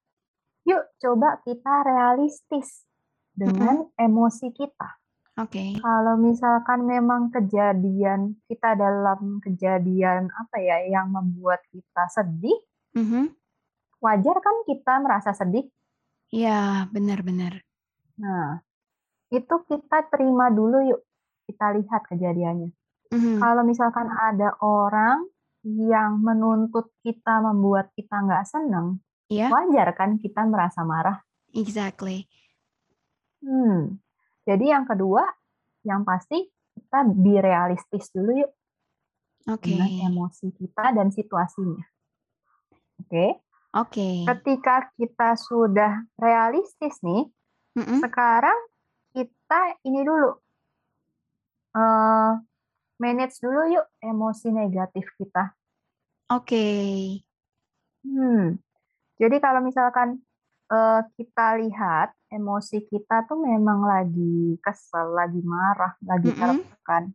yuk 0.72 0.84
coba 1.04 1.44
kita 1.44 1.84
realistis 1.84 2.88
dengan 3.36 3.84
-hmm. 3.84 4.00
emosi 4.00 4.48
kita. 4.56 5.02
Oke. 5.40 5.58
Okay. 5.58 5.70
Kalau 5.80 6.20
misalkan 6.20 6.84
memang 6.84 7.32
kejadian 7.32 8.36
kita 8.52 8.76
dalam 8.76 9.40
kejadian 9.40 10.28
apa 10.28 10.58
ya 10.60 10.84
yang 10.92 11.08
membuat 11.08 11.64
kita 11.72 12.04
sedih, 12.12 12.60
mm-hmm. 13.00 13.32
wajar 14.04 14.38
kan 14.44 14.56
kita 14.68 14.94
merasa 15.00 15.32
sedih? 15.32 15.66
Iya, 16.36 16.92
benar-benar. 16.92 17.64
Nah, 18.20 18.60
itu 19.32 19.56
kita 19.72 20.12
terima 20.12 20.52
dulu 20.52 20.84
yuk. 20.84 21.02
Kita 21.48 21.80
lihat 21.80 22.12
kejadiannya. 22.12 22.70
Mm-hmm. 23.16 23.36
Kalau 23.40 23.64
misalkan 23.64 24.12
ada 24.12 24.60
orang 24.60 25.32
yang 25.64 26.20
menuntut 26.20 26.92
kita 27.08 27.40
membuat 27.40 27.90
kita 27.96 28.20
nggak 28.20 28.46
senang, 28.46 29.00
yeah. 29.32 29.48
wajar 29.48 29.96
kan 29.96 30.20
kita 30.20 30.44
merasa 30.44 30.84
marah? 30.84 31.24
Exactly. 31.56 32.28
Hmm. 33.40 33.98
Jadi 34.44 34.70
yang 34.70 34.84
kedua, 34.84 35.24
yang 35.88 36.04
pasti 36.04 36.44
kita 36.76 37.08
be 37.08 37.40
realistis 37.40 38.12
dulu 38.12 38.44
yuk. 38.44 38.52
Oke. 39.50 39.72
Okay. 39.72 39.80
Dengan 39.80 39.92
emosi 40.12 40.48
kita 40.54 40.86
dan 40.94 41.08
situasinya. 41.10 41.84
Oke. 43.02 43.08
Okay? 43.08 43.30
Oke. 43.72 43.96
Okay. 43.96 44.16
Ketika 44.28 44.76
kita 45.00 45.30
sudah 45.40 46.04
realistis 46.20 47.00
nih, 47.02 47.26
mm 47.80 47.84
-mm. 47.88 48.00
sekarang 48.04 48.60
kita 49.16 49.80
ini 49.88 50.04
dulu 50.04 50.38
uh, 51.76 52.32
manage 53.02 53.42
dulu 53.42 53.62
yuk 53.74 53.88
emosi 54.04 54.54
negatif 54.54 55.10
kita. 55.18 55.56
Oke. 56.32 56.46
Okay. 56.46 56.92
Hmm. 58.06 58.62
Jadi 59.22 59.38
kalau 59.38 59.62
misalkan 59.62 60.18
uh, 60.74 61.06
kita 61.14 61.62
lihat 61.62 62.10
emosi 62.34 62.90
kita 62.90 63.30
tuh 63.30 63.38
memang 63.38 63.86
lagi 63.86 64.58
kesel, 64.58 65.14
lagi 65.14 65.38
marah, 65.46 65.94
lagi 66.02 66.34
tertekan. 66.34 67.14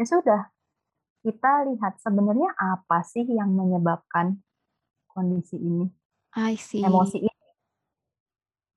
Ya 0.00 0.08
sudah, 0.08 0.48
kita 1.20 1.68
lihat 1.68 2.00
sebenarnya 2.00 2.56
apa 2.56 3.04
sih 3.04 3.28
yang 3.28 3.52
menyebabkan 3.52 4.40
kondisi 5.12 5.60
ini, 5.60 5.84
I 6.32 6.56
see. 6.56 6.80
emosi 6.80 7.28
ini. 7.28 7.42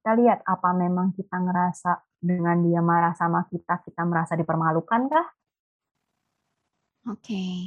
Kita 0.03 0.11
lihat 0.19 0.43
apa 0.43 0.75
memang 0.75 1.15
kita 1.15 1.39
ngerasa 1.39 2.03
dengan 2.19 2.59
dia 2.67 2.83
marah 2.83 3.15
sama 3.15 3.47
kita, 3.47 3.79
kita 3.79 4.03
merasa 4.03 4.35
dipermalukan 4.35 5.07
kah? 5.07 5.27
Oke. 7.05 7.23
Okay. 7.23 7.57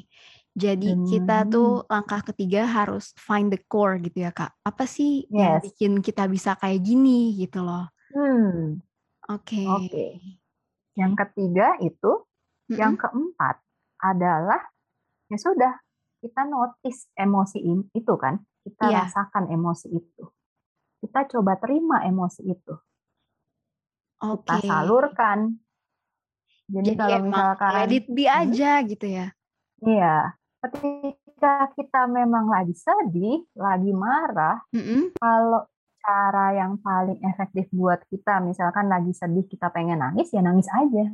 Jadi 0.58 0.90
hmm. 0.90 1.06
kita 1.06 1.46
tuh 1.46 1.86
langkah 1.86 2.18
ketiga 2.26 2.66
harus 2.66 3.14
find 3.14 3.54
the 3.54 3.62
core 3.70 4.02
gitu 4.02 4.26
ya 4.26 4.34
kak. 4.34 4.50
Apa 4.66 4.90
sih 4.90 5.22
yes. 5.30 5.38
yang 5.38 5.54
bikin 5.62 5.92
kita 6.02 6.26
bisa 6.26 6.58
kayak 6.58 6.82
gini 6.82 7.38
gitu 7.38 7.62
loh? 7.62 7.86
Hmm. 8.10 8.82
Oke. 9.30 9.62
Okay. 9.62 9.66
Oke. 9.70 9.86
Okay. 9.86 10.12
Yang 10.98 11.12
ketiga 11.22 11.78
itu, 11.78 12.10
mm 12.10 12.26
-hmm. 12.66 12.74
yang 12.74 12.94
keempat 12.98 13.62
adalah 14.02 14.60
ya 15.30 15.38
sudah 15.38 15.78
kita 16.18 16.42
notice 16.50 17.06
emosi 17.14 17.62
ini 17.62 17.86
itu 17.94 18.14
kan, 18.18 18.42
kita 18.66 18.90
yeah. 18.90 19.06
rasakan 19.06 19.54
emosi 19.54 19.94
itu. 19.94 20.24
Kita 20.98 21.30
coba 21.30 21.54
terima 21.62 22.02
emosi 22.02 22.42
itu. 22.50 22.74
Okay. 24.18 24.58
Kita 24.58 24.66
salurkan. 24.66 25.54
Jadi, 26.66 26.92
Jadi 26.92 26.98
kalau 26.98 27.18
misalkan 27.30 27.70
let 27.78 27.94
it 27.94 28.06
be 28.10 28.26
aja 28.26 28.82
gitu 28.82 29.06
ya. 29.06 29.26
Iya, 29.78 30.34
ketika 30.58 31.70
kita 31.78 32.10
memang 32.10 32.50
lagi 32.50 32.74
sedih, 32.74 33.46
lagi 33.54 33.92
marah, 33.94 34.58
mm 34.74 34.82
-hmm. 34.82 35.02
kalau 35.18 35.62
cara 36.02 36.46
yang 36.56 36.78
paling 36.82 37.18
efektif 37.22 37.70
buat 37.70 38.02
kita, 38.10 38.42
misalkan 38.42 38.90
lagi 38.90 39.14
sedih 39.14 39.46
kita 39.46 39.70
pengen 39.70 40.02
nangis, 40.02 40.34
ya 40.34 40.42
nangis 40.42 40.66
aja. 40.74 41.06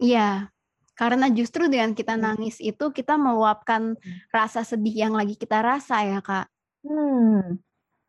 Iya, 0.00 0.30
karena 0.98 1.30
justru 1.30 1.70
dengan 1.70 1.94
kita 1.94 2.18
nangis 2.18 2.58
itu 2.58 2.90
kita 2.90 3.14
meluapkan 3.14 3.94
rasa 4.34 4.66
sedih 4.66 5.06
yang 5.06 5.14
lagi 5.14 5.38
kita 5.38 5.62
rasa 5.62 6.02
ya 6.02 6.18
kak. 6.24 6.50
Hmm, 6.82 7.60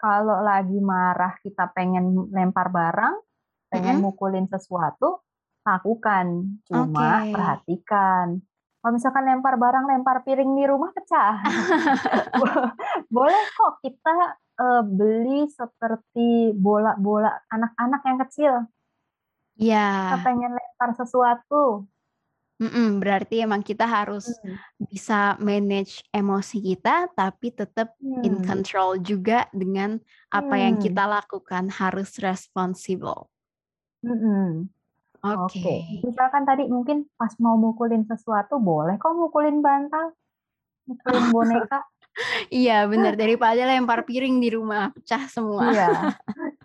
kalau 0.01 0.41
lagi 0.41 0.79
marah 0.81 1.37
kita 1.45 1.69
pengen 1.77 2.31
lempar 2.33 2.73
barang, 2.73 3.15
pengen 3.69 3.99
mm 3.99 4.01
-hmm. 4.01 4.13
mukulin 4.17 4.47
sesuatu, 4.49 5.21
lakukan. 5.61 6.57
Cuma 6.65 7.21
okay. 7.21 7.35
perhatikan 7.35 8.41
kalau 8.81 8.97
misalkan 8.97 9.29
lempar 9.29 9.61
barang, 9.61 9.85
lempar 9.85 10.25
piring 10.25 10.57
di 10.57 10.65
rumah 10.65 10.89
pecah. 10.89 11.37
Boleh 13.13 13.41
kok 13.53 13.77
kita 13.85 14.41
uh, 14.57 14.81
beli 14.81 15.45
seperti 15.53 16.49
bola-bola 16.57 17.29
anak-anak 17.53 18.01
yang 18.09 18.17
kecil. 18.25 18.53
Iya. 19.61 19.85
Kita 19.85 20.17
pengen 20.25 20.51
lempar 20.57 20.97
sesuatu. 20.97 21.85
Mm-mm, 22.61 22.97
berarti 23.01 23.41
emang 23.41 23.65
kita 23.65 23.85
harus 23.89 24.29
hmm. 24.41 24.85
bisa 24.89 25.37
manage 25.41 26.01
emosi 26.13 26.61
kita, 26.61 27.09
tapi 27.13 27.53
tetap 27.53 27.93
hmm. 28.01 28.21
in 28.25 28.35
control 28.45 28.97
juga 29.01 29.45
dengan 29.53 29.97
apa 30.29 30.57
hmm. 30.57 30.61
yang 30.65 30.75
kita 30.81 31.03
lakukan 31.05 31.69
harus 31.69 32.17
responsible. 32.21 33.29
Hmm. 34.01 34.69
Oke. 35.21 35.61
Okay. 35.61 35.79
Misalkan 36.01 36.43
tadi 36.49 36.65
mungkin 36.65 37.05
pas 37.13 37.29
mau 37.37 37.53
mukulin 37.53 38.01
sesuatu 38.09 38.57
boleh 38.57 38.97
kok 38.97 39.13
mukulin 39.13 39.61
bantal, 39.61 40.17
mukulin 40.89 41.25
boneka. 41.29 41.85
iya 42.51 42.89
benar 42.89 43.15
daripada 43.15 43.63
lempar 43.63 44.03
piring 44.03 44.41
di 44.41 44.49
rumah 44.49 44.89
pecah 44.89 45.29
semua. 45.29 45.69
Iya. 45.69 45.89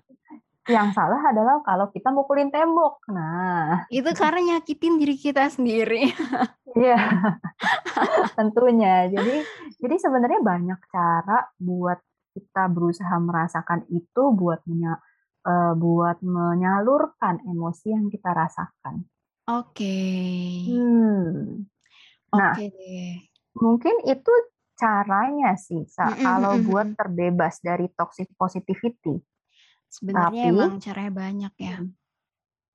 Yang 0.67 0.99
salah 0.99 1.23
adalah 1.23 1.63
kalau 1.63 1.87
kita 1.95 2.11
mukulin 2.11 2.51
tembok. 2.51 2.99
Nah, 3.15 3.87
itu 3.87 4.11
karena 4.19 4.57
nyakitin 4.57 4.99
diri 4.99 5.17
kita 5.17 5.47
sendiri. 5.53 6.11
Iya. 6.77 7.01
Tentunya. 8.37 9.09
Jadi 9.09 9.41
jadi 9.81 9.97
sebenarnya 9.97 10.45
banyak 10.45 10.77
cara 10.93 11.49
buat 11.57 11.97
kita 12.37 12.69
berusaha 12.69 13.17
merasakan 13.17 13.89
itu 13.89 14.23
buat 14.37 14.61
menya 14.69 15.01
uh, 15.47 15.73
buat 15.79 16.19
menyalurkan 16.21 17.47
emosi 17.47 17.95
yang 17.95 18.11
kita 18.11 18.35
rasakan. 18.35 19.07
Oke. 19.47 19.99
Hmm. 20.67 21.63
Nah, 22.35 22.53
okay. 22.59 23.31
mungkin 23.55 23.95
itu 24.05 24.33
caranya 24.77 25.57
sih 25.57 25.87
mm 25.87 25.97
-hmm. 25.97 26.21
kalau 26.21 26.53
buat 26.67 26.93
terbebas 26.99 27.63
dari 27.63 27.89
toxic 27.95 28.29
positivity. 28.37 29.23
Sebenarnya 29.87 30.51
tapi, 30.51 30.53
emang 30.53 30.83
caranya 30.83 31.13
banyak 31.15 31.55
ya. 31.57 31.77
Hmm. 31.81 31.95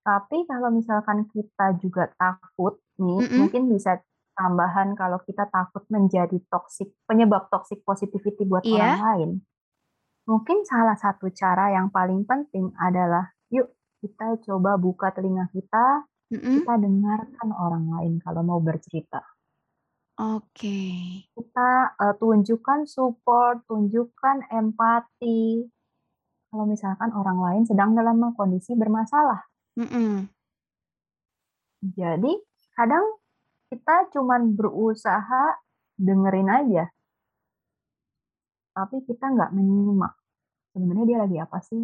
Tapi 0.02 0.38
kalau 0.50 0.74
misalkan 0.74 1.30
kita 1.30 1.78
juga 1.78 2.10
takut 2.18 2.82
nih, 2.98 3.20
mm 3.22 3.28
-hmm. 3.28 3.38
mungkin 3.38 3.64
bisa 3.70 4.02
tambahan 4.34 4.98
kalau 4.98 5.22
kita 5.22 5.46
takut 5.52 5.86
menjadi 5.92 6.40
toxic 6.50 6.90
penyebab 7.06 7.52
toxic 7.54 7.84
positivity 7.86 8.48
buat 8.48 8.66
yeah. 8.66 8.80
orang 8.80 9.02
lain. 9.04 9.30
Mungkin 10.30 10.64
salah 10.70 10.98
satu 10.98 11.34
cara 11.34 11.74
yang 11.74 11.90
paling 11.90 12.24
penting 12.30 12.70
adalah, 12.78 13.34
yuk 13.50 13.74
kita 14.02 14.38
coba 14.46 14.78
buka 14.78 15.10
telinga 15.14 15.50
kita, 15.50 16.06
mm-hmm. 16.34 16.62
kita 16.62 16.74
dengarkan 16.78 17.50
orang 17.54 17.86
lain 17.90 18.14
kalau 18.22 18.42
mau 18.46 18.62
bercerita. 18.62 19.22
Oke. 20.22 20.46
Okay. 20.54 20.94
Kita 21.34 21.98
uh, 21.98 22.14
tunjukkan 22.18 22.86
support, 22.86 23.66
tunjukkan 23.66 24.54
empati. 24.54 25.66
Kalau 26.52 26.66
misalkan 26.68 27.10
orang 27.16 27.40
lain 27.42 27.64
sedang 27.66 27.98
dalam 27.98 28.22
kondisi 28.38 28.78
bermasalah. 28.78 29.42
Mm-mm. 29.80 30.30
Jadi 31.82 32.34
kadang 32.78 33.18
kita 33.72 34.12
cuman 34.14 34.54
berusaha 34.54 35.58
dengerin 35.98 36.50
aja 36.52 36.86
tapi 38.72 39.04
kita 39.04 39.26
nggak 39.28 39.52
menyimak 39.52 40.16
sebenarnya 40.72 41.06
dia 41.08 41.20
lagi 41.20 41.38
apa 41.40 41.58
sih 41.64 41.84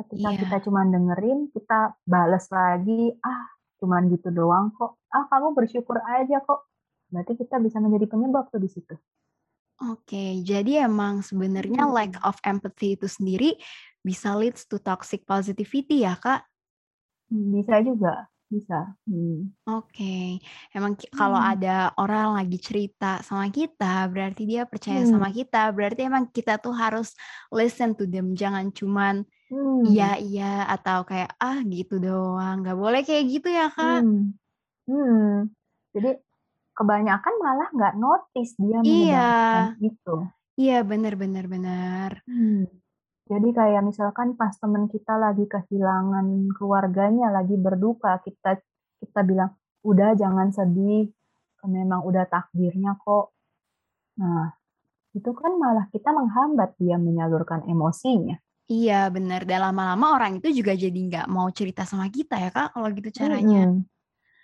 ketika 0.00 0.28
yeah. 0.32 0.40
kita 0.40 0.56
cuma 0.64 0.88
dengerin 0.88 1.52
kita 1.52 1.94
balas 2.08 2.48
lagi 2.48 3.12
ah 3.20 3.52
cuman 3.82 4.08
gitu 4.08 4.32
doang 4.32 4.72
kok 4.72 4.96
ah 5.12 5.28
kamu 5.28 5.52
bersyukur 5.52 6.00
aja 6.00 6.40
kok 6.40 6.66
berarti 7.12 7.36
kita 7.36 7.60
bisa 7.60 7.76
menjadi 7.78 8.08
penyebab 8.08 8.48
tuh 8.48 8.62
di 8.62 8.70
situ 8.72 8.96
Oke, 9.82 10.38
jadi 10.46 10.86
emang 10.86 11.26
sebenarnya 11.26 11.82
hmm. 11.82 11.90
lack 11.90 12.14
of 12.22 12.38
empathy 12.46 12.94
itu 12.94 13.10
sendiri 13.10 13.58
bisa 13.98 14.30
leads 14.38 14.62
to 14.70 14.78
toxic 14.78 15.26
positivity 15.26 16.06
ya, 16.06 16.14
Kak? 16.14 16.46
Bisa 17.26 17.82
juga. 17.82 18.30
Bisa. 18.52 18.92
Hmm. 19.08 19.48
Oke, 19.64 20.36
emang 20.76 21.00
kalau 21.16 21.40
hmm. 21.40 21.52
ada 21.56 21.76
orang 21.96 22.36
lagi 22.36 22.60
cerita 22.60 23.24
sama 23.24 23.48
kita, 23.48 24.04
berarti 24.12 24.44
dia 24.44 24.68
percaya 24.68 25.00
hmm. 25.00 25.08
sama 25.08 25.32
kita, 25.32 25.72
berarti 25.72 26.04
emang 26.04 26.28
kita 26.28 26.60
tuh 26.60 26.76
harus 26.76 27.16
listen 27.48 27.96
to 27.96 28.04
them, 28.04 28.36
jangan 28.36 28.68
cuman 28.68 29.24
hmm. 29.48 29.88
iya 29.88 30.20
iya 30.20 30.68
atau 30.68 31.08
kayak 31.08 31.32
ah 31.40 31.64
gitu 31.64 31.96
doang, 31.96 32.60
nggak 32.60 32.76
boleh 32.76 33.00
kayak 33.00 33.24
gitu 33.32 33.48
ya 33.48 33.72
kak. 33.72 34.04
Hmm. 34.04 34.36
Hmm. 34.84 35.48
Jadi 35.96 36.20
kebanyakan 36.76 37.34
malah 37.40 37.68
nggak 37.72 37.94
notice 37.96 38.52
dia 38.60 38.78
iya. 38.84 39.32
gitu. 39.80 40.28
Iya 40.60 40.84
benar 40.84 41.16
benar 41.16 41.48
benar. 41.48 42.10
Hmm. 42.28 42.68
Jadi 43.32 43.48
kayak 43.56 43.82
misalkan 43.88 44.36
pas 44.36 44.52
temen 44.60 44.92
kita 44.92 45.16
lagi 45.16 45.48
kehilangan 45.48 46.52
keluarganya, 46.52 47.32
lagi 47.32 47.56
berduka, 47.56 48.20
kita 48.20 48.60
kita 49.00 49.20
bilang, 49.24 49.56
"Udah 49.80 50.12
jangan 50.12 50.52
sedih, 50.52 51.08
memang 51.64 52.04
udah 52.04 52.28
takdirnya 52.28 53.00
kok." 53.00 53.32
Nah, 54.20 54.52
itu 55.16 55.32
kan 55.32 55.56
malah 55.56 55.88
kita 55.88 56.12
menghambat 56.12 56.76
dia 56.76 57.00
menyalurkan 57.00 57.64
emosinya. 57.64 58.36
Iya 58.68 59.08
benar, 59.08 59.48
dan 59.48 59.64
lama-lama 59.64 60.16
orang 60.20 60.32
itu 60.40 60.52
juga 60.52 60.76
jadi 60.76 60.92
nggak 60.92 61.26
mau 61.32 61.48
cerita 61.48 61.88
sama 61.88 62.12
kita 62.12 62.36
ya 62.36 62.52
Kak, 62.52 62.76
kalau 62.76 62.88
gitu 62.92 63.08
caranya. 63.16 63.68
-hmm. 63.68 63.91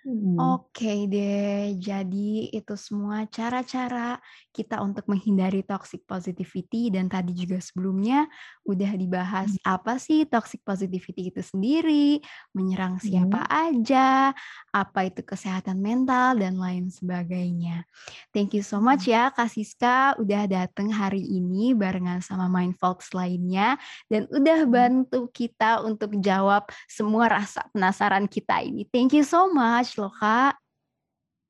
Hmm. 0.09 0.41
Oke 0.41 1.05
deh, 1.05 1.77
jadi 1.77 2.49
itu 2.49 2.75
semua 2.81 3.29
cara-cara 3.29 4.17
kita 4.57 4.81
untuk 4.81 5.05
menghindari 5.05 5.61
toxic 5.61 6.09
positivity 6.09 6.89
dan 6.89 7.13
tadi 7.13 7.37
juga 7.37 7.61
sebelumnya 7.61 8.25
udah 8.65 8.89
dibahas 8.97 9.53
hmm. 9.53 9.69
apa 9.69 10.01
sih 10.01 10.25
toxic 10.25 10.65
positivity 10.65 11.29
itu 11.29 11.45
sendiri, 11.45 12.25
menyerang 12.57 12.97
siapa 12.97 13.45
hmm. 13.45 13.53
aja, 13.53 14.33
apa 14.73 15.13
itu 15.13 15.21
kesehatan 15.21 15.77
mental 15.77 16.41
dan 16.41 16.57
lain 16.57 16.89
sebagainya. 16.89 17.85
Thank 18.33 18.57
you 18.57 18.65
so 18.65 18.81
much 18.81 19.05
ya 19.05 19.29
Kak 19.29 19.53
Siska 19.53 20.17
udah 20.17 20.49
datang 20.49 20.89
hari 20.89 21.21
ini 21.21 21.77
barengan 21.77 22.25
sama 22.25 22.49
Mindfolks 22.49 23.13
lainnya 23.13 23.77
dan 24.09 24.25
udah 24.33 24.65
bantu 24.65 25.29
kita 25.37 25.85
untuk 25.85 26.17
jawab 26.25 26.65
semua 26.89 27.29
rasa 27.29 27.69
penasaran 27.77 28.25
kita 28.25 28.65
ini. 28.65 28.89
Thank 28.89 29.13
you 29.13 29.29
so 29.29 29.53
much 29.53 29.98
loh, 29.99 30.15
Kak. 30.15 30.57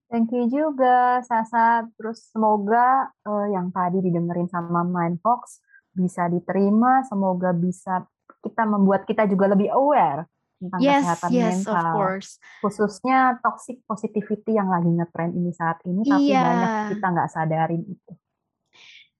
Thank 0.08 0.32
you 0.32 0.48
juga, 0.48 1.20
Sasa. 1.20 1.84
Terus 2.00 2.32
semoga 2.32 3.12
uh, 3.28 3.46
yang 3.52 3.68
tadi 3.68 4.00
didengerin 4.00 4.48
sama 4.48 4.80
Mindfox 4.80 5.60
bisa 5.92 6.26
diterima, 6.32 7.04
semoga 7.04 7.52
bisa 7.52 8.08
kita 8.40 8.64
membuat 8.64 9.04
kita 9.04 9.28
juga 9.28 9.52
lebih 9.52 9.68
aware 9.68 10.24
tentang 10.58 10.80
yes, 10.80 11.04
kesehatan 11.04 11.30
yes, 11.30 11.46
mental. 11.60 11.76
Of 11.76 11.94
course. 11.94 12.30
Khususnya 12.64 13.18
toxic 13.44 13.76
positivity 13.84 14.56
yang 14.56 14.72
lagi 14.72 14.90
ngetrend 14.90 15.36
ini 15.36 15.52
saat 15.54 15.78
ini, 15.86 16.02
tapi 16.02 16.32
yeah. 16.32 16.44
banyak 16.44 16.72
kita 16.96 17.06
nggak 17.06 17.28
sadarin 17.30 17.82
itu. 17.84 18.12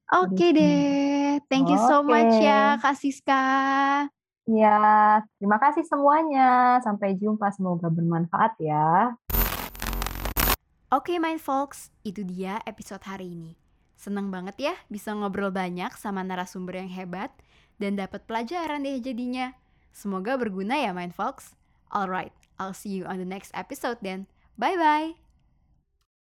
Oke 0.09 0.41
okay 0.41 0.51
deh, 0.57 1.37
thank 1.53 1.69
you 1.69 1.77
okay. 1.77 1.89
so 1.93 2.01
much 2.01 2.33
ya 2.41 2.81
Kak 2.81 2.97
Siska. 2.97 3.45
Ya, 4.49 5.21
terima 5.37 5.61
kasih 5.61 5.85
semuanya. 5.85 6.81
Sampai 6.81 7.21
jumpa, 7.21 7.53
semoga 7.53 7.93
bermanfaat 7.93 8.57
ya. 8.65 9.13
Oke, 10.89 11.13
okay, 11.13 11.17
Mind 11.21 11.45
Folks, 11.45 11.93
itu 12.01 12.25
dia 12.25 12.57
episode 12.65 13.05
hari 13.05 13.37
ini. 13.37 13.53
Seneng 13.93 14.33
banget 14.33 14.57
ya 14.57 14.75
bisa 14.89 15.13
ngobrol 15.13 15.53
banyak 15.53 15.93
sama 16.01 16.25
narasumber 16.25 16.81
yang 16.81 16.89
hebat 16.89 17.29
dan 17.77 18.01
dapat 18.01 18.25
pelajaran 18.25 18.89
deh 18.89 18.97
jadinya. 19.05 19.53
Semoga 19.93 20.41
berguna 20.41 20.81
ya, 20.81 20.97
Mind 20.97 21.13
Folks. 21.13 21.53
Alright, 21.93 22.33
I'll 22.57 22.73
see 22.73 22.97
you 22.97 23.05
on 23.05 23.21
the 23.21 23.29
next 23.29 23.53
episode 23.53 24.01
then. 24.01 24.33
Bye-bye! 24.57 25.28